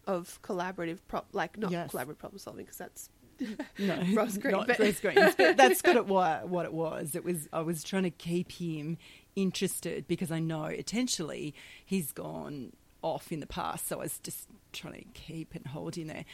[0.07, 1.91] of collaborative prop like not Yes.
[1.91, 3.09] collaborative problem solving because that's
[3.79, 7.15] no, Ross Greene, not but- Ross Greene's, but that's good at what what it was.
[7.15, 8.97] It was I was trying to keep him
[9.35, 11.53] interested because I know potentially
[11.85, 15.95] he's gone off in the past, so I was just trying to keep and hold
[15.95, 16.25] him there.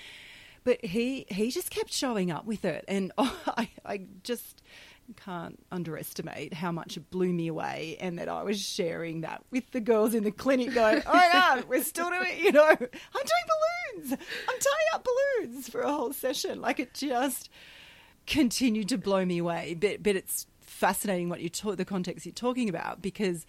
[0.67, 4.61] But he he just kept showing up with it, and I I just
[5.15, 9.71] can't underestimate how much it blew me away, and that I was sharing that with
[9.71, 12.67] the girls in the clinic, going, "Oh my god, we're still doing, it!" you know,
[12.67, 13.47] I'm doing
[13.95, 17.49] balloons, I'm tying up balloons for a whole session." Like it just
[18.25, 19.73] continued to blow me away.
[19.73, 23.45] But but it's fascinating what you talk the context you're talking about because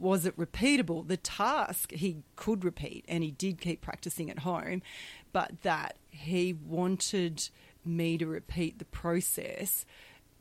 [0.00, 1.06] was it repeatable?
[1.06, 4.82] The task he could repeat and he did keep practicing at home,
[5.32, 7.48] but that he wanted
[7.84, 9.84] me to repeat the process,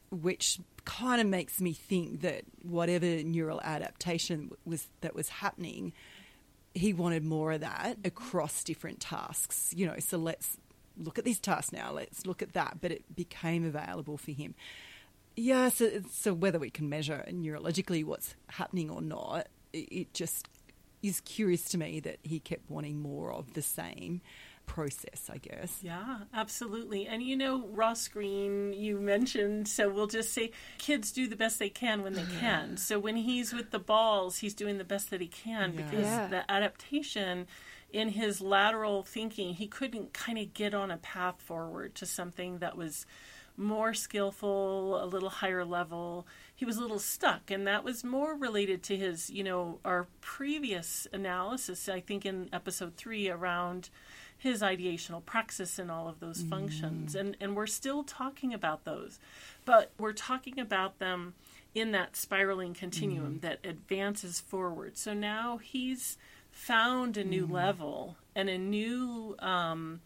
[0.09, 5.93] which kind of makes me think that whatever neural adaptation was that was happening,
[6.73, 8.07] he wanted more of that mm-hmm.
[8.07, 9.73] across different tasks.
[9.75, 10.57] You know, so let's
[10.97, 14.55] look at this task now, let's look at that, but it became available for him.
[15.39, 20.47] Yeah, so, so whether we can measure neurologically what's happening or not, it, it just
[21.01, 24.21] is curious to me that he kept wanting more of the same
[24.65, 25.79] process, I guess.
[25.81, 27.07] Yeah, absolutely.
[27.07, 31.57] And you know, Ross Greene, you mentioned, so we'll just say kids do the best
[31.57, 32.77] they can when they can.
[32.77, 35.81] So when he's with the balls, he's doing the best that he can Yeah.
[35.83, 36.27] because Yeah.
[36.27, 37.47] the adaptation
[37.91, 42.59] in his lateral thinking, he couldn't kind of get on a path forward to something
[42.59, 43.07] that was
[43.59, 46.25] more skillful, a little higher level.
[46.55, 50.07] He was a little stuck, and that was more related to his, you know, our
[50.21, 53.89] previous analysis, I think in episode three, around
[54.37, 56.49] his ideational praxis and all of those mm-hmm.
[56.49, 57.13] functions.
[57.13, 59.19] And, and we're still talking about those,
[59.65, 61.33] but we're talking about them
[61.75, 63.39] in that spiraling continuum mm-hmm.
[63.39, 64.97] that advances forward.
[64.97, 66.17] So now he's
[66.51, 67.53] found a new mm-hmm.
[67.53, 69.99] level and a new um,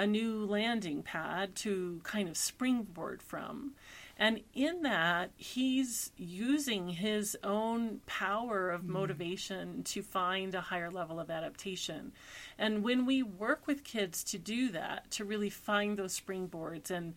[0.00, 3.72] a new landing pad to kind of springboard from.
[4.16, 8.92] And in that, he's using his own power of mm-hmm.
[8.92, 12.12] motivation to find a higher level of adaptation.
[12.58, 17.12] And when we work with kids to do that, to really find those springboards and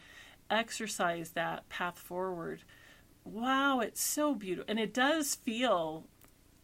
[0.50, 2.64] exercise that path forward,
[3.24, 4.70] wow, it's so beautiful.
[4.70, 6.04] And it does feel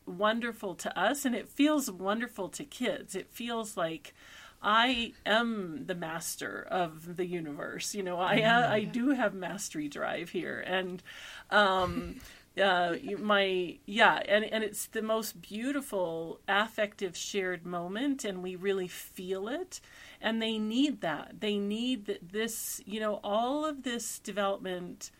[0.05, 3.15] wonderful to us and it feels wonderful to kids.
[3.15, 4.13] It feels like
[4.61, 7.95] I am the master of the universe.
[7.95, 11.01] You know, I uh, I do have mastery drive here, and
[11.49, 12.15] um,
[12.61, 18.87] uh, my yeah, and and it's the most beautiful affective shared moment, and we really
[18.87, 19.79] feel it.
[20.21, 21.39] And they need that.
[21.39, 22.33] They need that.
[22.33, 25.11] This, you know, all of this development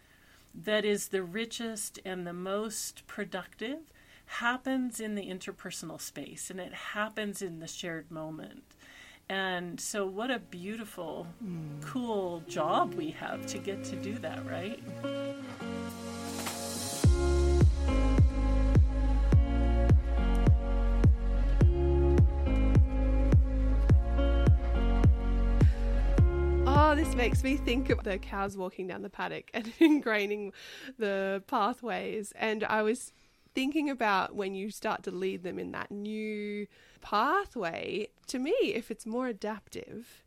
[0.54, 3.80] that is the richest and the most productive
[4.26, 8.64] happens in the interpersonal space, and it happens in the shared moment.
[9.32, 11.28] And so, what a beautiful,
[11.82, 14.82] cool job we have to get to do that, right?
[26.66, 30.54] Oh, this makes me think of the cows walking down the paddock and ingraining
[30.98, 32.34] the pathways.
[32.36, 33.14] And I was
[33.54, 36.66] thinking about when you start to lead them in that new
[37.02, 40.24] pathway, to me, if it's more adaptive,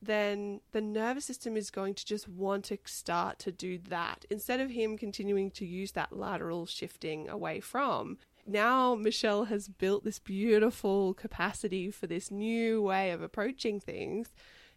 [0.00, 4.58] then the nervous system is going to just want to start to do that instead
[4.60, 8.18] of him continuing to use that lateral shifting away from.
[8.44, 14.30] Now, Michelle has built this beautiful capacity for this new way of approaching things.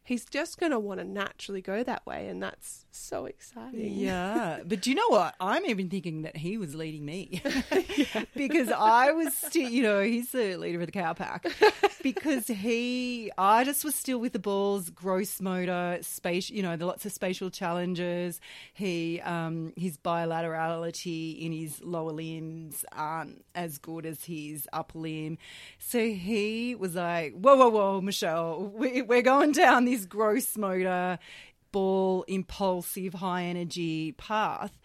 [0.05, 3.91] He's just going to want to naturally go that way, and that's so exciting.
[3.93, 5.35] Yeah, but do you know what?
[5.39, 7.41] I'm even thinking that he was leading me
[8.35, 11.45] because I was still, you know, he's the leader of the cow pack
[12.03, 16.85] because he, I just was still with the balls, gross motor, space, you know, the
[16.85, 18.39] lots of spatial challenges.
[18.73, 25.37] He, um, his bilaterality in his lower limbs aren't as good as his upper limb.
[25.79, 31.19] So he was like, whoa, whoa, whoa, Michelle, we, we're going down this gross motor
[31.71, 34.79] ball, impulsive, high energy path.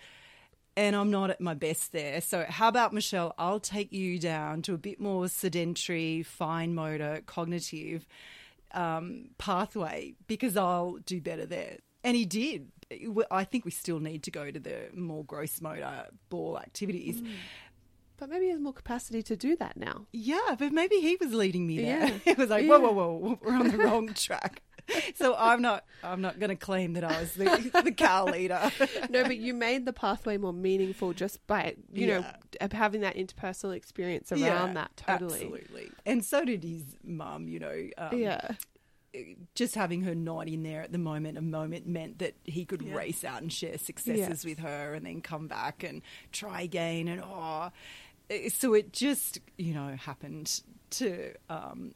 [0.77, 2.21] And I'm not at my best there.
[2.21, 3.35] So, how about Michelle?
[3.39, 8.07] I'll take you down to a bit more sedentary, fine motor, cognitive
[8.73, 11.79] um, pathway because I'll do better there.
[12.03, 12.73] And he did.
[13.31, 17.23] I think we still need to go to the more gross motor ball activities.
[18.17, 20.07] But maybe he has more capacity to do that now.
[20.13, 22.07] Yeah, but maybe he was leading me there.
[22.07, 22.19] Yeah.
[22.33, 24.63] it was like, whoa, whoa, whoa, we're on the wrong track.
[25.17, 28.71] So I'm not, I'm not going to claim that I was the, the cow leader.
[29.11, 32.25] no, but you made the pathway more meaningful just by you know
[32.73, 34.97] having that interpersonal experience around Yeah, that.
[34.97, 35.33] Totally.
[35.35, 35.93] absolutely.
[36.07, 37.49] And so did his mum.
[37.49, 38.41] You know, um, Yeah.
[39.55, 42.83] just having her not in there at the moment, a moment meant that he could
[42.83, 42.95] Yeah.
[42.95, 47.09] race out and share successes with her, and then come back and try again.
[47.09, 47.71] And oh,
[48.31, 51.35] eh, so it just you know happened to.
[51.49, 51.93] Um,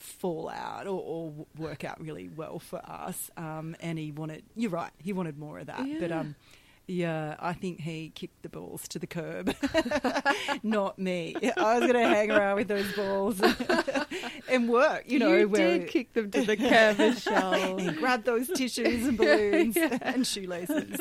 [0.00, 4.70] fall out or, or work out really well for us um, and he wanted you're
[4.70, 6.20] right he wanted more of that but Yeah.
[6.20, 6.34] um
[6.86, 9.54] yeah, I think he kicked the balls to the curb,
[10.64, 11.36] not me.
[11.56, 13.40] I was going to hang around with those balls
[14.50, 15.36] and work, you know.
[15.36, 17.78] you did kick them to the curb, Michelle.
[17.78, 20.98] and grab those tissues and balloons and shoelaces.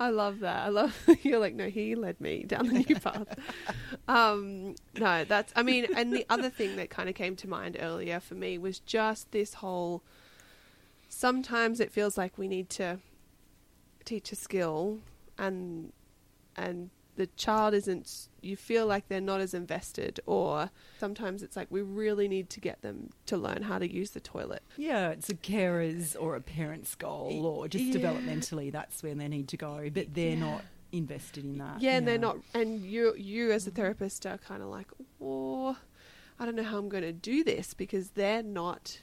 [0.00, 0.64] I love that.
[0.64, 3.28] I love you're like, no, he led me down the new path.
[4.08, 5.52] Um, no, that's.
[5.54, 8.58] I mean, and the other thing that kind of came to mind earlier for me
[8.58, 10.02] was just this whole.
[11.08, 12.98] Sometimes it feels like we need to
[14.04, 14.98] teach a skill,
[15.38, 15.92] and
[16.56, 16.90] and
[17.20, 18.28] the child isn't.
[18.40, 22.60] You feel like they're not as invested, or sometimes it's like we really need to
[22.60, 24.62] get them to learn how to use the toilet.
[24.78, 27.92] Yeah, it's a carer's or a parent's goal, or just Yeah.
[27.92, 29.90] developmentally, that's where they need to go.
[29.92, 30.62] But they're not
[30.92, 31.82] invested in that.
[31.82, 32.38] Yeah, and they're not.
[32.54, 34.88] And you, you as a therapist are kind of like,
[35.20, 35.76] oh,
[36.38, 38.98] I don't know how I'm going to do this because they're not,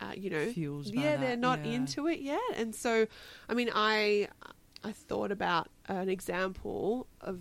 [0.00, 1.74] uh, you know, yeah, they're not yeah.
[1.74, 2.40] into it yet.
[2.56, 3.06] And so,
[3.48, 4.26] I mean, I,
[4.86, 7.40] I thought about an example of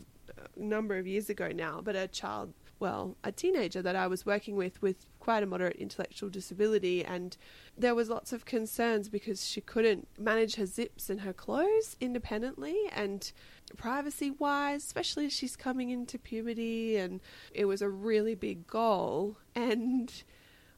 [0.57, 4.25] a number of years ago now, but a child, well, a teenager that I was
[4.25, 7.37] working with with quite a moderate intellectual disability, and
[7.77, 12.77] there was lots of concerns because she couldn't manage her zips and her clothes independently
[12.91, 13.31] and
[13.77, 17.21] privacy wise, especially as she's coming into puberty, and
[17.53, 19.37] it was a really big goal.
[19.53, 20.11] And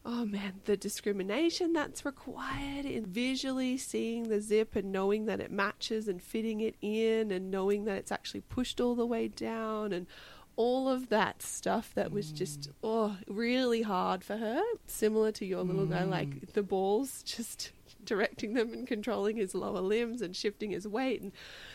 [0.07, 5.51] oh man, the discrimination that's required in visually seeing the zip and knowing that it
[5.51, 9.91] matches and fitting it in, and knowing that it's actually pushed all the way down,
[9.91, 10.07] and
[10.55, 12.73] all of that stuff that was just mm.
[12.81, 16.53] oh really hard for her similar to your little guy like mm.
[16.53, 17.71] the balls just
[18.07, 21.31] directing them and controlling his lower limbs and shifting his weight and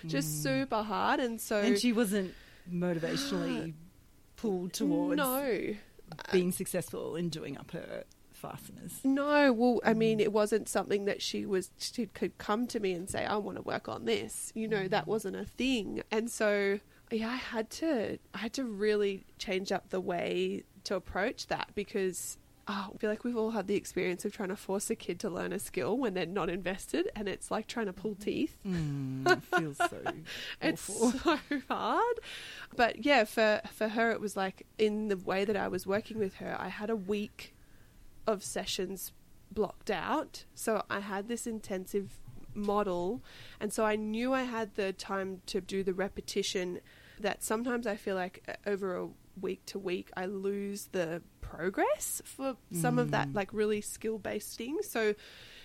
[0.07, 0.43] just mm.
[0.43, 1.20] super hard.
[1.20, 2.35] And so And she wasn't
[2.72, 3.74] motivationally
[4.37, 5.74] pulled towards no.
[6.33, 8.05] being successful in doing up her
[8.43, 9.01] fasteners.
[9.05, 12.93] No, well, I mean, it wasn't something that she was she could come to me
[12.93, 16.30] and say, "I want to work on this." You know, that wasn't a thing, and
[16.30, 16.80] so
[17.11, 21.70] yeah, I had to I had to really change up the way to approach that
[21.74, 22.38] because.
[22.68, 25.18] Oh, I feel like we've all had the experience of trying to force a kid
[25.20, 28.57] to learn a skill when they're not invested, and it's like trying to pull teeth.
[28.64, 29.99] Mm, it feels so
[30.61, 31.38] It's so
[31.68, 32.20] hard.
[32.76, 36.20] But yeah, for for her it was like in the way that I was working
[36.20, 37.51] with her, I had a week
[38.27, 39.12] of sessions
[39.51, 40.45] blocked out.
[40.55, 42.18] So I had this intensive
[42.55, 43.23] model
[43.61, 46.81] and so I knew I had the time to do the repetition
[47.18, 49.09] that sometimes I feel like uh, over a
[49.41, 54.57] week to week I lose the progress for some of that like really skill based
[54.57, 54.89] things.
[54.89, 55.14] So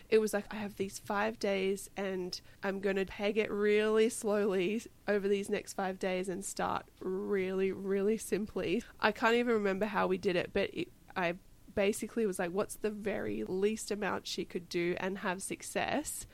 [0.10, 4.10] it was like I have these five days and I'm going to peg it really
[4.10, 8.84] slowly over these next five days and start really, really simply.
[9.00, 11.36] I can't even remember how we did it, but it, I
[11.78, 16.26] basically was like, what's the very least amount she could do and have success?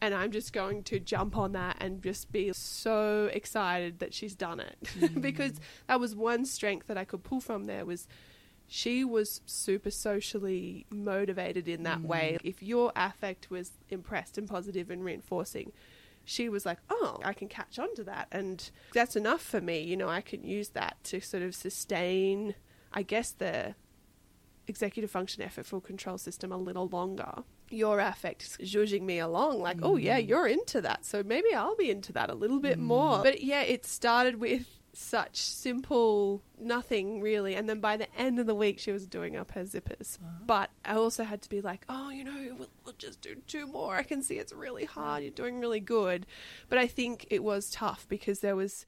[0.00, 4.36] And I'm just going to jump on that and just be so excited that she's
[4.36, 4.76] done it.
[4.94, 5.20] Mm.
[5.20, 5.54] because
[5.88, 8.06] that was one strength that I could pull from there was
[8.68, 12.06] she was super socially motivated in that mm.
[12.06, 12.38] way.
[12.44, 15.72] If your affect was impressed and positive and reinforcing,
[16.24, 18.28] she was like, oh, I can catch on to that.
[18.30, 19.80] And that's enough for me.
[19.80, 22.54] You know, I can use that to sort of sustain,
[22.92, 23.74] I guess, the
[24.66, 27.42] executive function effortful control system a little longer.
[27.70, 30.28] Your affect zhuzhing me along, like, oh, yeah, mm.
[30.28, 31.04] you're into that.
[31.04, 32.82] So maybe I'll be into that a little bit mm.
[32.82, 33.22] more.
[33.22, 38.46] But yeah, it started with such simple nothing really and then by the end of
[38.46, 40.30] the week she was doing up her zippers uh-huh.
[40.46, 43.66] but i also had to be like oh you know we'll, we'll just do two
[43.66, 45.24] more i can see it's really hard mm.
[45.24, 46.26] you're doing really good
[46.68, 48.86] but i think it was tough because there was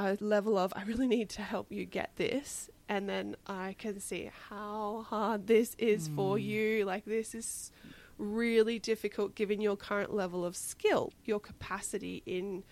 [0.00, 4.00] a level of i really need to help you get this and then i can
[4.00, 6.42] see how hard this is for mm.
[6.42, 7.70] you like this is
[8.18, 12.62] really difficult given your current level of skill your capacity in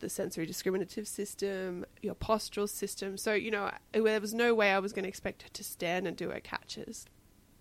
[0.00, 3.16] the sensory discriminative system, your postural system.
[3.16, 6.06] So, you know, there was no way I was going to expect her to stand
[6.06, 7.06] and do her catches.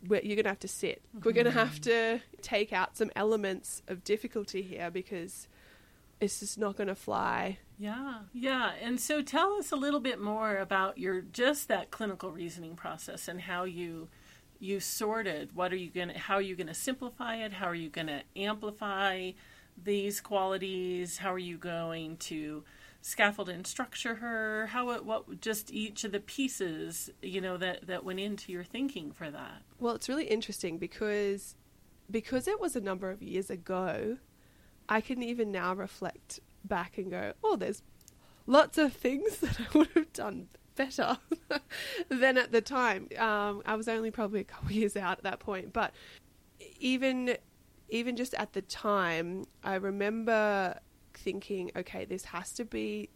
[0.07, 1.01] Where You're going to have to sit.
[1.24, 2.18] We're going to have mm-hmm.
[2.18, 5.49] to take out some elements of difficulty here because
[6.20, 7.59] it's just not going to fly.
[7.78, 8.72] Yeah, yeah.
[8.82, 13.28] And so tell us a little bit more about your just that clinical reasoning process
[13.28, 14.09] and how you
[14.61, 17.53] you sorted what are you going to how are you going to simplify it?
[17.53, 19.32] How are you going to amplify
[19.82, 21.17] these qualities?
[21.17, 22.65] How are you going to
[23.01, 24.67] scaffold and structure her?
[24.67, 28.65] How it what just each of the pieces, you know, that that went into your
[28.65, 29.61] thinking for that.
[29.80, 31.55] Well, it's really interesting because
[32.11, 34.17] because it was a number of years ago,
[34.90, 37.84] I can even now reflect back and go, "Oh, there's
[38.48, 41.18] lots of things that I would have done better
[42.10, 45.40] than at the time." Um, I was only probably a couple years out at that
[45.40, 45.94] point, but
[46.80, 47.38] even
[47.90, 50.80] even just at the time, I remember
[51.14, 53.10] thinking, "Okay, this has to be.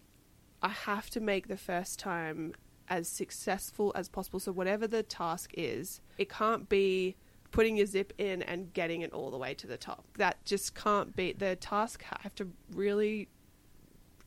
[0.61, 2.53] I have to make the first time."
[2.89, 4.41] As successful as possible.
[4.41, 7.15] So, whatever the task is, it can't be
[7.53, 10.03] putting your zip in and getting it all the way to the top.
[10.17, 11.31] That just can't be.
[11.31, 13.29] The task ha- have to really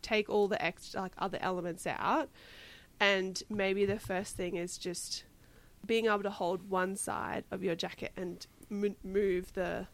[0.01, 2.31] take all the extra like other elements out,
[2.99, 5.25] and maybe the first thing is just
[5.85, 9.87] being able to hold one side of your jacket and m- move the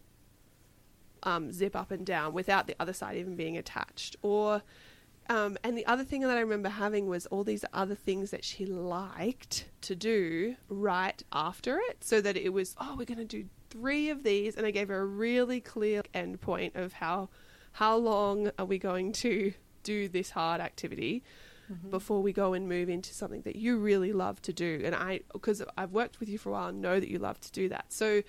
[1.22, 4.62] um, zip up and down without the other side even being attached, or
[5.32, 8.44] um, and the other thing that I remember having was all these other things that
[8.44, 13.24] she liked to do right after it, so that it was, oh, we're going to
[13.24, 17.30] do three of these, and I gave her a really clear end point of how
[17.72, 21.22] how long are we going to do this hard activity
[21.90, 24.82] before we go and move into something that you really love to do.
[24.84, 27.40] And I, because I've worked with you for a while, and know that you love
[27.40, 27.86] to do that.
[27.88, 28.22] So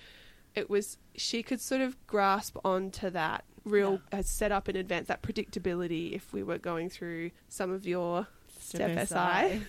[0.54, 5.08] it was she could sort of grasp onto that real uh, set up in advance
[5.08, 8.26] that predictability if we were going through some of your
[8.60, 9.62] step, SI.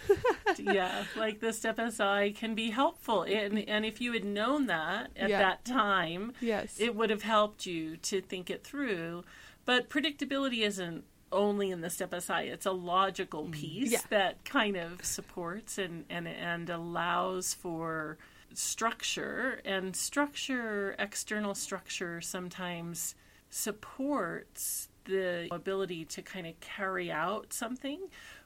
[0.61, 5.11] yeah, like the step SI can be helpful, and and if you had known that
[5.17, 5.39] at Yeah.
[5.39, 6.79] that time, Yes.
[6.79, 9.23] it would have helped you to think it through.
[9.65, 13.93] But predictability isn't only in the STEP-SI; it's a logical piece Mm.
[13.93, 14.01] Yeah.
[14.09, 18.17] that kind of supports and and and allows for
[18.53, 23.15] structure and structure external structure sometimes
[23.55, 27.99] supports the ability to kind of carry out something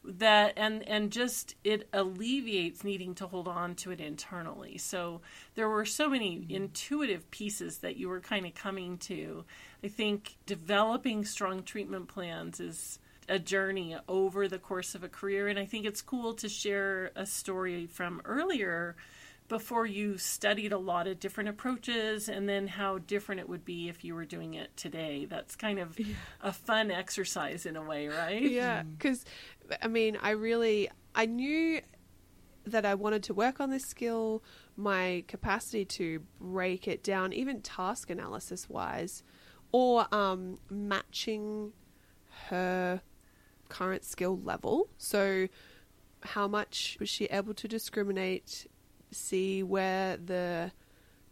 [0.04, 4.78] that and and just it alleviates needing to hold on to it internally.
[4.78, 5.22] So
[5.56, 6.56] there were so many mm-hmm.
[6.56, 9.46] intuitive pieces that you were kind of coming to.
[9.84, 15.48] I think developing strong treatment plans is a journey over the course of a career
[15.48, 18.96] and i think it's cool to share a story from earlier
[19.50, 23.90] before you studied a lot of different approaches and then how different it would be
[23.90, 25.26] if you were doing it today.
[25.26, 26.16] That's kind of yeah.
[26.42, 28.42] a fun exercise in a way, right?
[28.42, 29.26] Yeah, because
[29.82, 31.82] I mean, I really I knew
[32.66, 34.44] that I wanted to work on this skill,
[34.78, 39.24] my capacity to break it down, even task analysis wise,
[39.72, 41.74] or um, matching
[42.50, 43.02] her
[43.68, 44.88] current skill level.
[44.98, 45.48] So,
[46.22, 48.68] how much was she able to discriminate
[49.12, 50.72] see where the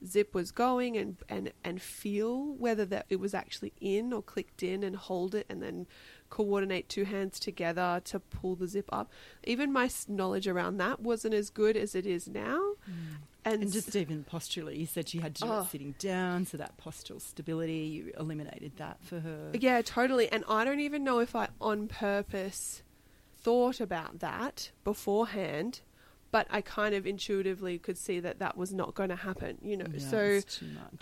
[0.06, 4.62] zip was going and, and, and feel whether that it was actually in or clicked
[4.62, 5.88] in and hold it and then
[6.30, 9.12] coordinate two hands together to pull the zip up.
[9.44, 12.60] Even my knowledge around that wasn't as good as it is now.
[12.90, 13.18] Mm.
[13.46, 15.62] And, and, just even posturally, you said she had to do oh.
[15.62, 19.52] it sitting down, so that postural stability, you eliminated that for her.
[19.54, 20.30] Yeah, totally.
[20.30, 22.84] And I don't even know if I on purpose
[23.38, 25.80] thought about that beforehand
[26.32, 29.78] but I kind of intuitively could see that that was not going to happen, you
[29.78, 29.86] know.
[29.92, 30.42] Yeah, so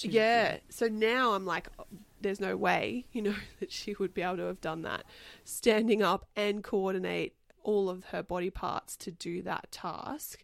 [0.02, 1.86] yeah, so now I'm like, oh,
[2.22, 5.04] there's no way, you know, that she would be able to have done that,
[5.44, 10.44] standing up and coordinate all of her body parts to do that task,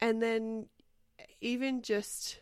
[0.00, 0.66] and then
[1.40, 2.38] even just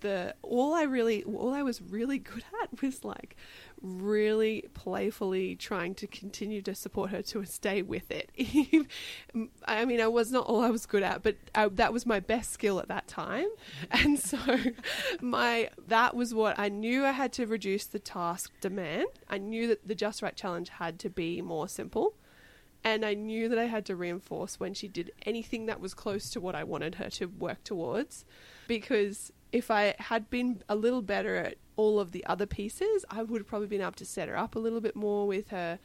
[0.00, 3.36] the all I really all I was really good at was like
[3.84, 8.30] really playfully trying to continue to support her to stay with it.
[9.66, 12.18] I mean, I was not all I was good at, but I, that was my
[12.18, 13.48] best skill at that time.
[14.04, 14.38] And so
[15.20, 19.06] my that was what I knew I had to reduce the task demand.
[19.28, 22.14] I knew that the just right challenge had to be more simple.
[22.82, 26.28] And I knew that I had to reinforce when she did anything that was close
[26.30, 28.24] to what I wanted her to work towards
[28.66, 33.22] because if I had been a little better at all of the other pieces, I
[33.22, 35.78] would have probably been able to set her up a little bit more with her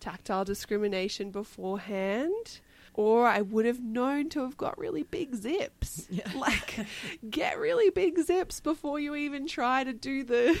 [0.00, 2.60] tactile discrimination beforehand.
[2.94, 6.08] Or I would have known to have got really big zips.
[6.10, 6.30] Yeah.
[6.34, 6.86] Like,
[7.28, 10.58] get really big zips before you even try to do the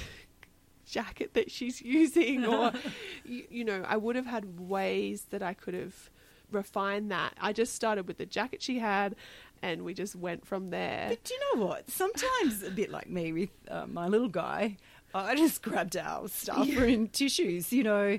[0.84, 2.44] jacket that she's using.
[2.44, 2.72] Or,
[3.24, 6.10] you, you know, I would have had ways that I could have
[6.50, 7.34] refined that.
[7.40, 9.16] I just started with the jacket she had
[9.62, 11.06] and we just went from there.
[11.08, 11.90] But do you know what?
[11.90, 14.76] Sometimes, a bit like me with uh, my little guy,
[15.14, 16.84] I just grabbed our stuff yeah.
[16.84, 18.18] in tissues, you know.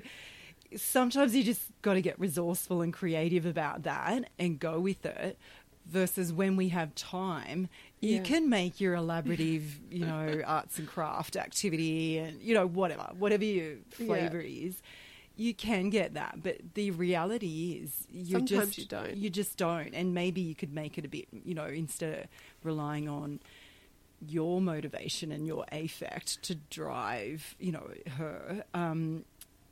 [0.76, 5.38] Sometimes you just got to get resourceful and creative about that and go with it.
[5.86, 7.70] Versus when we have time,
[8.00, 8.22] you yeah.
[8.22, 13.44] can make your elaborative, you know, arts and craft activity and, you know, whatever, whatever
[13.44, 14.66] your flavour yeah.
[14.66, 14.82] is
[15.38, 19.16] you can get that, but the reality is you Sometimes just you don't.
[19.16, 22.26] You just don't, and maybe you could make it a bit, you know, instead of
[22.64, 23.40] relying on
[24.26, 28.64] your motivation and your affect to drive, you know, her.
[28.74, 29.24] Um,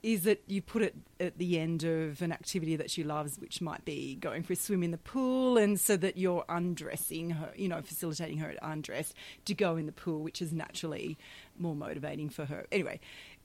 [0.03, 3.61] is that you put it at the end of an activity that she loves, which
[3.61, 7.51] might be going for a swim in the pool, and so that you're undressing her,
[7.57, 9.13] you know, facilitating her to undress
[9.47, 11.19] to go in the pool, which is naturally
[11.59, 12.67] more motivating for her.
[12.71, 13.01] Anyway,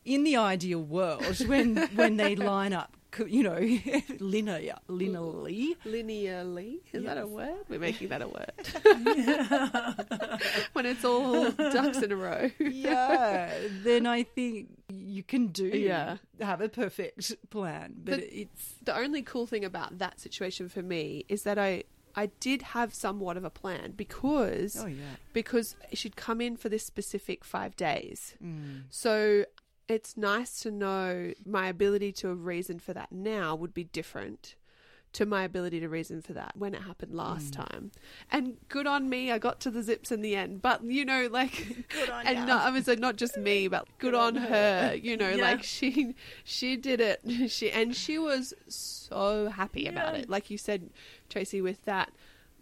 [0.06, 2.96] in the ideal world, when when they line up,
[3.28, 3.60] you know,
[4.20, 5.76] linear, linearly.
[5.86, 7.04] Linearly, is yes.
[7.04, 7.66] that a word?
[7.70, 8.52] We're making that a word.
[10.74, 12.50] when it's all ducks in a row.
[12.60, 15.68] yeah, then I think you can do.
[15.68, 20.70] Yeah, have a perfect plan, but, but it's the only cool thing about that situation
[20.70, 21.84] for me is that I
[22.16, 25.04] I did have somewhat of a plan because oh, yeah.
[25.34, 28.36] because she'd come in for this specific five days.
[28.44, 28.84] Mm.
[28.90, 29.46] So
[29.92, 34.56] it's nice to know my ability to reason for that now would be different
[35.14, 37.66] to my ability to reason for that when it happened last mm.
[37.66, 37.92] time.
[38.32, 40.62] And good on me, I got to the zips in the end.
[40.62, 41.86] But you know, like,
[42.26, 44.90] and not, I mean, so not just me, but good, good on, on her.
[44.90, 44.96] her.
[44.96, 45.42] You know, yeah.
[45.42, 47.22] like she she did it.
[47.52, 49.90] She and she was so happy yeah.
[49.90, 50.30] about it.
[50.30, 50.90] Like you said,
[51.28, 52.12] Tracy, with that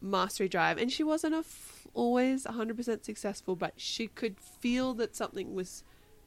[0.02, 5.16] mastery drive, and she wasn't a f- always 100% successful, but she could feel that
[5.16, 5.84] something was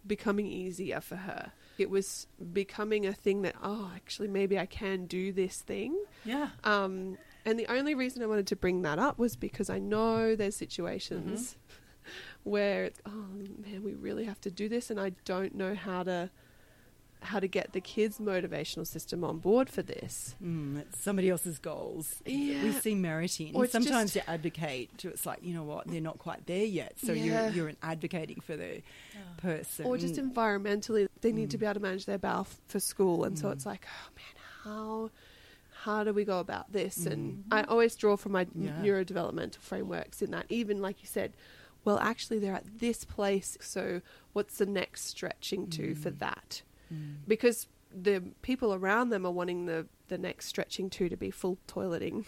[0.06, 1.52] becoming easier for her.
[1.78, 5.96] It was becoming a thing that, oh, actually, maybe I can do this thing.
[6.24, 6.50] Yeah.
[6.64, 10.36] Um, and the only reason I wanted to bring that up was because I know
[10.36, 12.10] there's situations mm-hmm.
[12.50, 13.26] where, oh
[13.64, 16.30] man, we really have to do this, and I don't know how to
[17.22, 20.34] how to get the kids' motivational system on board for this.
[20.42, 22.16] Mm, it's somebody else's goals.
[22.24, 22.62] Yeah.
[22.62, 23.54] We see meriting.
[23.54, 26.64] Or sometimes just, you advocate to it's like, you know what, they're not quite there
[26.64, 26.94] yet.
[26.98, 27.46] So yeah.
[27.46, 28.82] you're, you're advocating for the
[29.14, 29.20] yeah.
[29.38, 29.86] person.
[29.86, 31.52] Or just environmentally, they need mm.
[31.52, 33.24] to be able to manage their bowel f- for school.
[33.24, 33.40] And mm.
[33.40, 35.10] so it's like, oh man, how
[35.84, 37.06] how do we go about this?
[37.06, 38.70] And I always draw from my Yeah.
[38.80, 41.32] neurodevelopmental frameworks in that, even like you said,
[41.84, 43.58] well, actually, they're at this place.
[43.60, 44.02] So,
[44.32, 46.62] what's the next stretching to for that?
[47.26, 51.58] Because the people around them are wanting the, the next stretching to to be full
[51.68, 52.24] toileting.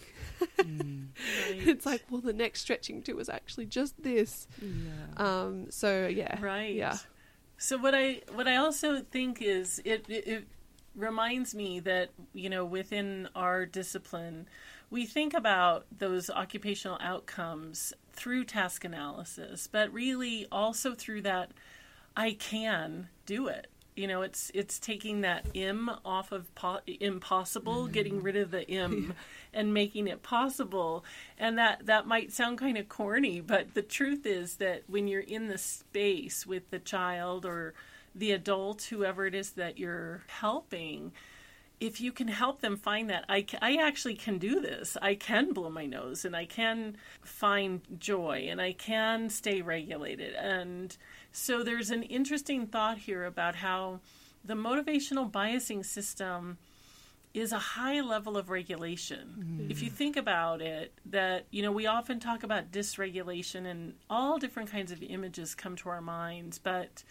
[1.49, 4.47] it's like, well, the next stretching to was actually just this.
[4.61, 4.91] Yeah.
[5.17, 6.39] Um, so, yeah.
[6.39, 6.73] Right.
[6.73, 6.97] Yeah.
[7.57, 10.47] So what I what I also think is it, it it
[10.93, 14.47] reminds me that you know within our discipline
[14.89, 21.51] we think about those occupational outcomes through task analysis, but really also through that
[22.15, 23.67] I can do it.
[23.95, 27.93] You know, it's it's taking that im off of po- impossible, mm-hmm.
[27.93, 29.13] getting rid of the im,
[29.53, 31.05] and making it possible.
[31.37, 35.21] And that that might sound kind of corny, but the truth is that when you're
[35.21, 37.73] in the space with the child or
[38.13, 41.11] the adult, whoever it is that you're helping,
[41.79, 44.97] if you can help them find that I, I actually can do this.
[45.01, 50.33] I can blow my nose and i can find joy and i can stay regulated.
[50.35, 50.95] And
[51.35, 53.99] so there's an interesting thought here about how
[54.43, 56.57] the motivational biasing system
[57.33, 59.59] is a high level of regulation.
[59.59, 59.69] Mm.
[59.69, 64.37] If you think about it, that, you know, we often talk about dysregulation and all
[64.37, 67.03] different kinds of images come to our minds, but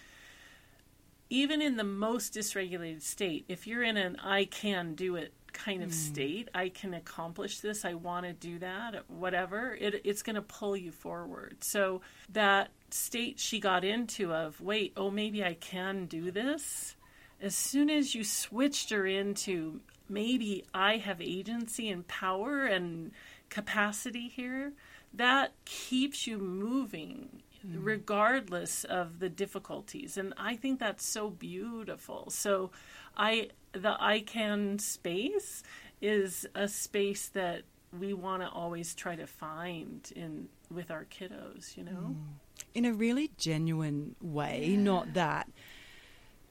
[1.29, 5.83] even in the most dysregulated state, if you're in an I can do it kind
[5.83, 5.95] of mm.
[5.95, 10.43] state, I can accomplish this, I want to do that, whatever, it, it's going to
[10.43, 11.63] pull you forward.
[11.63, 12.01] So
[12.33, 16.97] that state she got into of, wait, oh, maybe I can do this,
[17.41, 23.11] as soon as you switched her into maybe I have agency and power and
[23.51, 24.73] capacity here,
[25.13, 27.83] that keeps you moving mm-hmm.
[27.83, 30.17] regardless of the difficulties.
[30.17, 32.31] And i think that's so beautiful.
[32.31, 32.71] So
[33.17, 35.63] i the i can space
[36.01, 37.63] is a space that
[37.99, 42.33] we want to always try to find in with our kiddos you know mm-hmm.
[42.75, 45.49] In a really genuine way, not that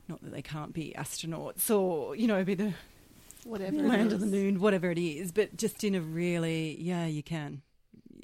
[0.08, 2.74] not that they can't be astronauts or, you know, be the
[3.46, 3.78] Whatever.
[3.78, 7.62] land of the moon, whatever it is, but just in a really, yeah, you can,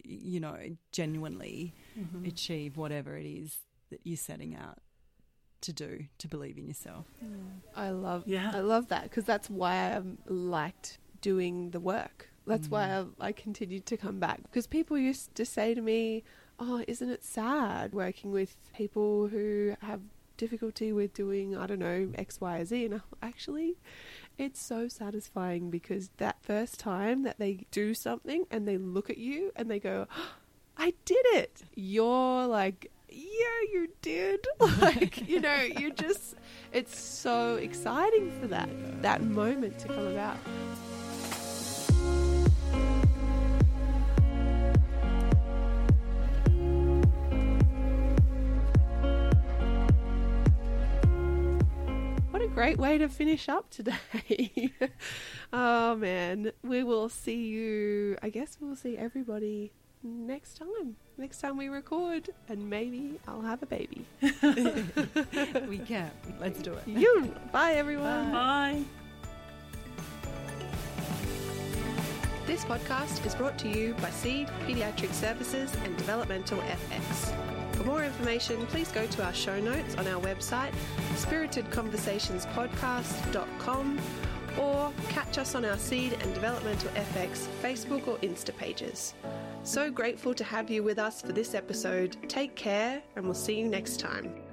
[0.03, 0.57] you know,
[0.91, 2.25] genuinely Mm-hmm.
[2.25, 3.57] achieve whatever it is
[3.89, 4.77] that you're setting out
[5.61, 7.07] to do, to believe in yourself.
[7.75, 8.51] I love Yeah.
[8.53, 12.29] I love that because that's why I liked doing the work.
[12.47, 16.23] That's why I, I continued to come back because people used to say to me,
[16.59, 20.01] "Oh, isn't it sad working with people who have
[20.37, 23.77] difficulty with doing I don't know X, Y, or Z?" And actually,
[24.37, 29.17] it's so satisfying because that first time that they do something and they look at
[29.17, 30.07] you and they go,
[30.77, 32.91] "I did it," you're like.
[33.11, 34.45] Yeah, you did.
[34.79, 36.35] Like, you know, you just,
[36.71, 38.69] it's so exciting for that,
[39.01, 40.37] that moment to come about.
[52.39, 54.71] What a great way to finish up today.
[55.53, 58.17] oh man, we will see you.
[58.21, 59.73] I guess we'll see everybody
[60.03, 60.95] next time.
[61.17, 64.05] Next time we record, and maybe I'll have a baby.
[65.67, 66.11] we can.
[66.39, 66.83] Let's do it.
[66.87, 67.35] you.
[67.51, 68.31] Bye, everyone.
[68.31, 68.83] bye
[72.47, 77.58] This podcast is brought to you by Seed Pediatric Services and Developmental FX.
[77.79, 80.73] For more information, please go to our show notes on our website,
[81.13, 83.99] spiritedconversationspodcast.com,
[84.59, 89.13] or catch us on our Seed and Developmental FX Facebook or Insta pages.
[89.63, 92.17] So grateful to have you with us for this episode.
[92.27, 94.48] Take care, and we'll see you next time.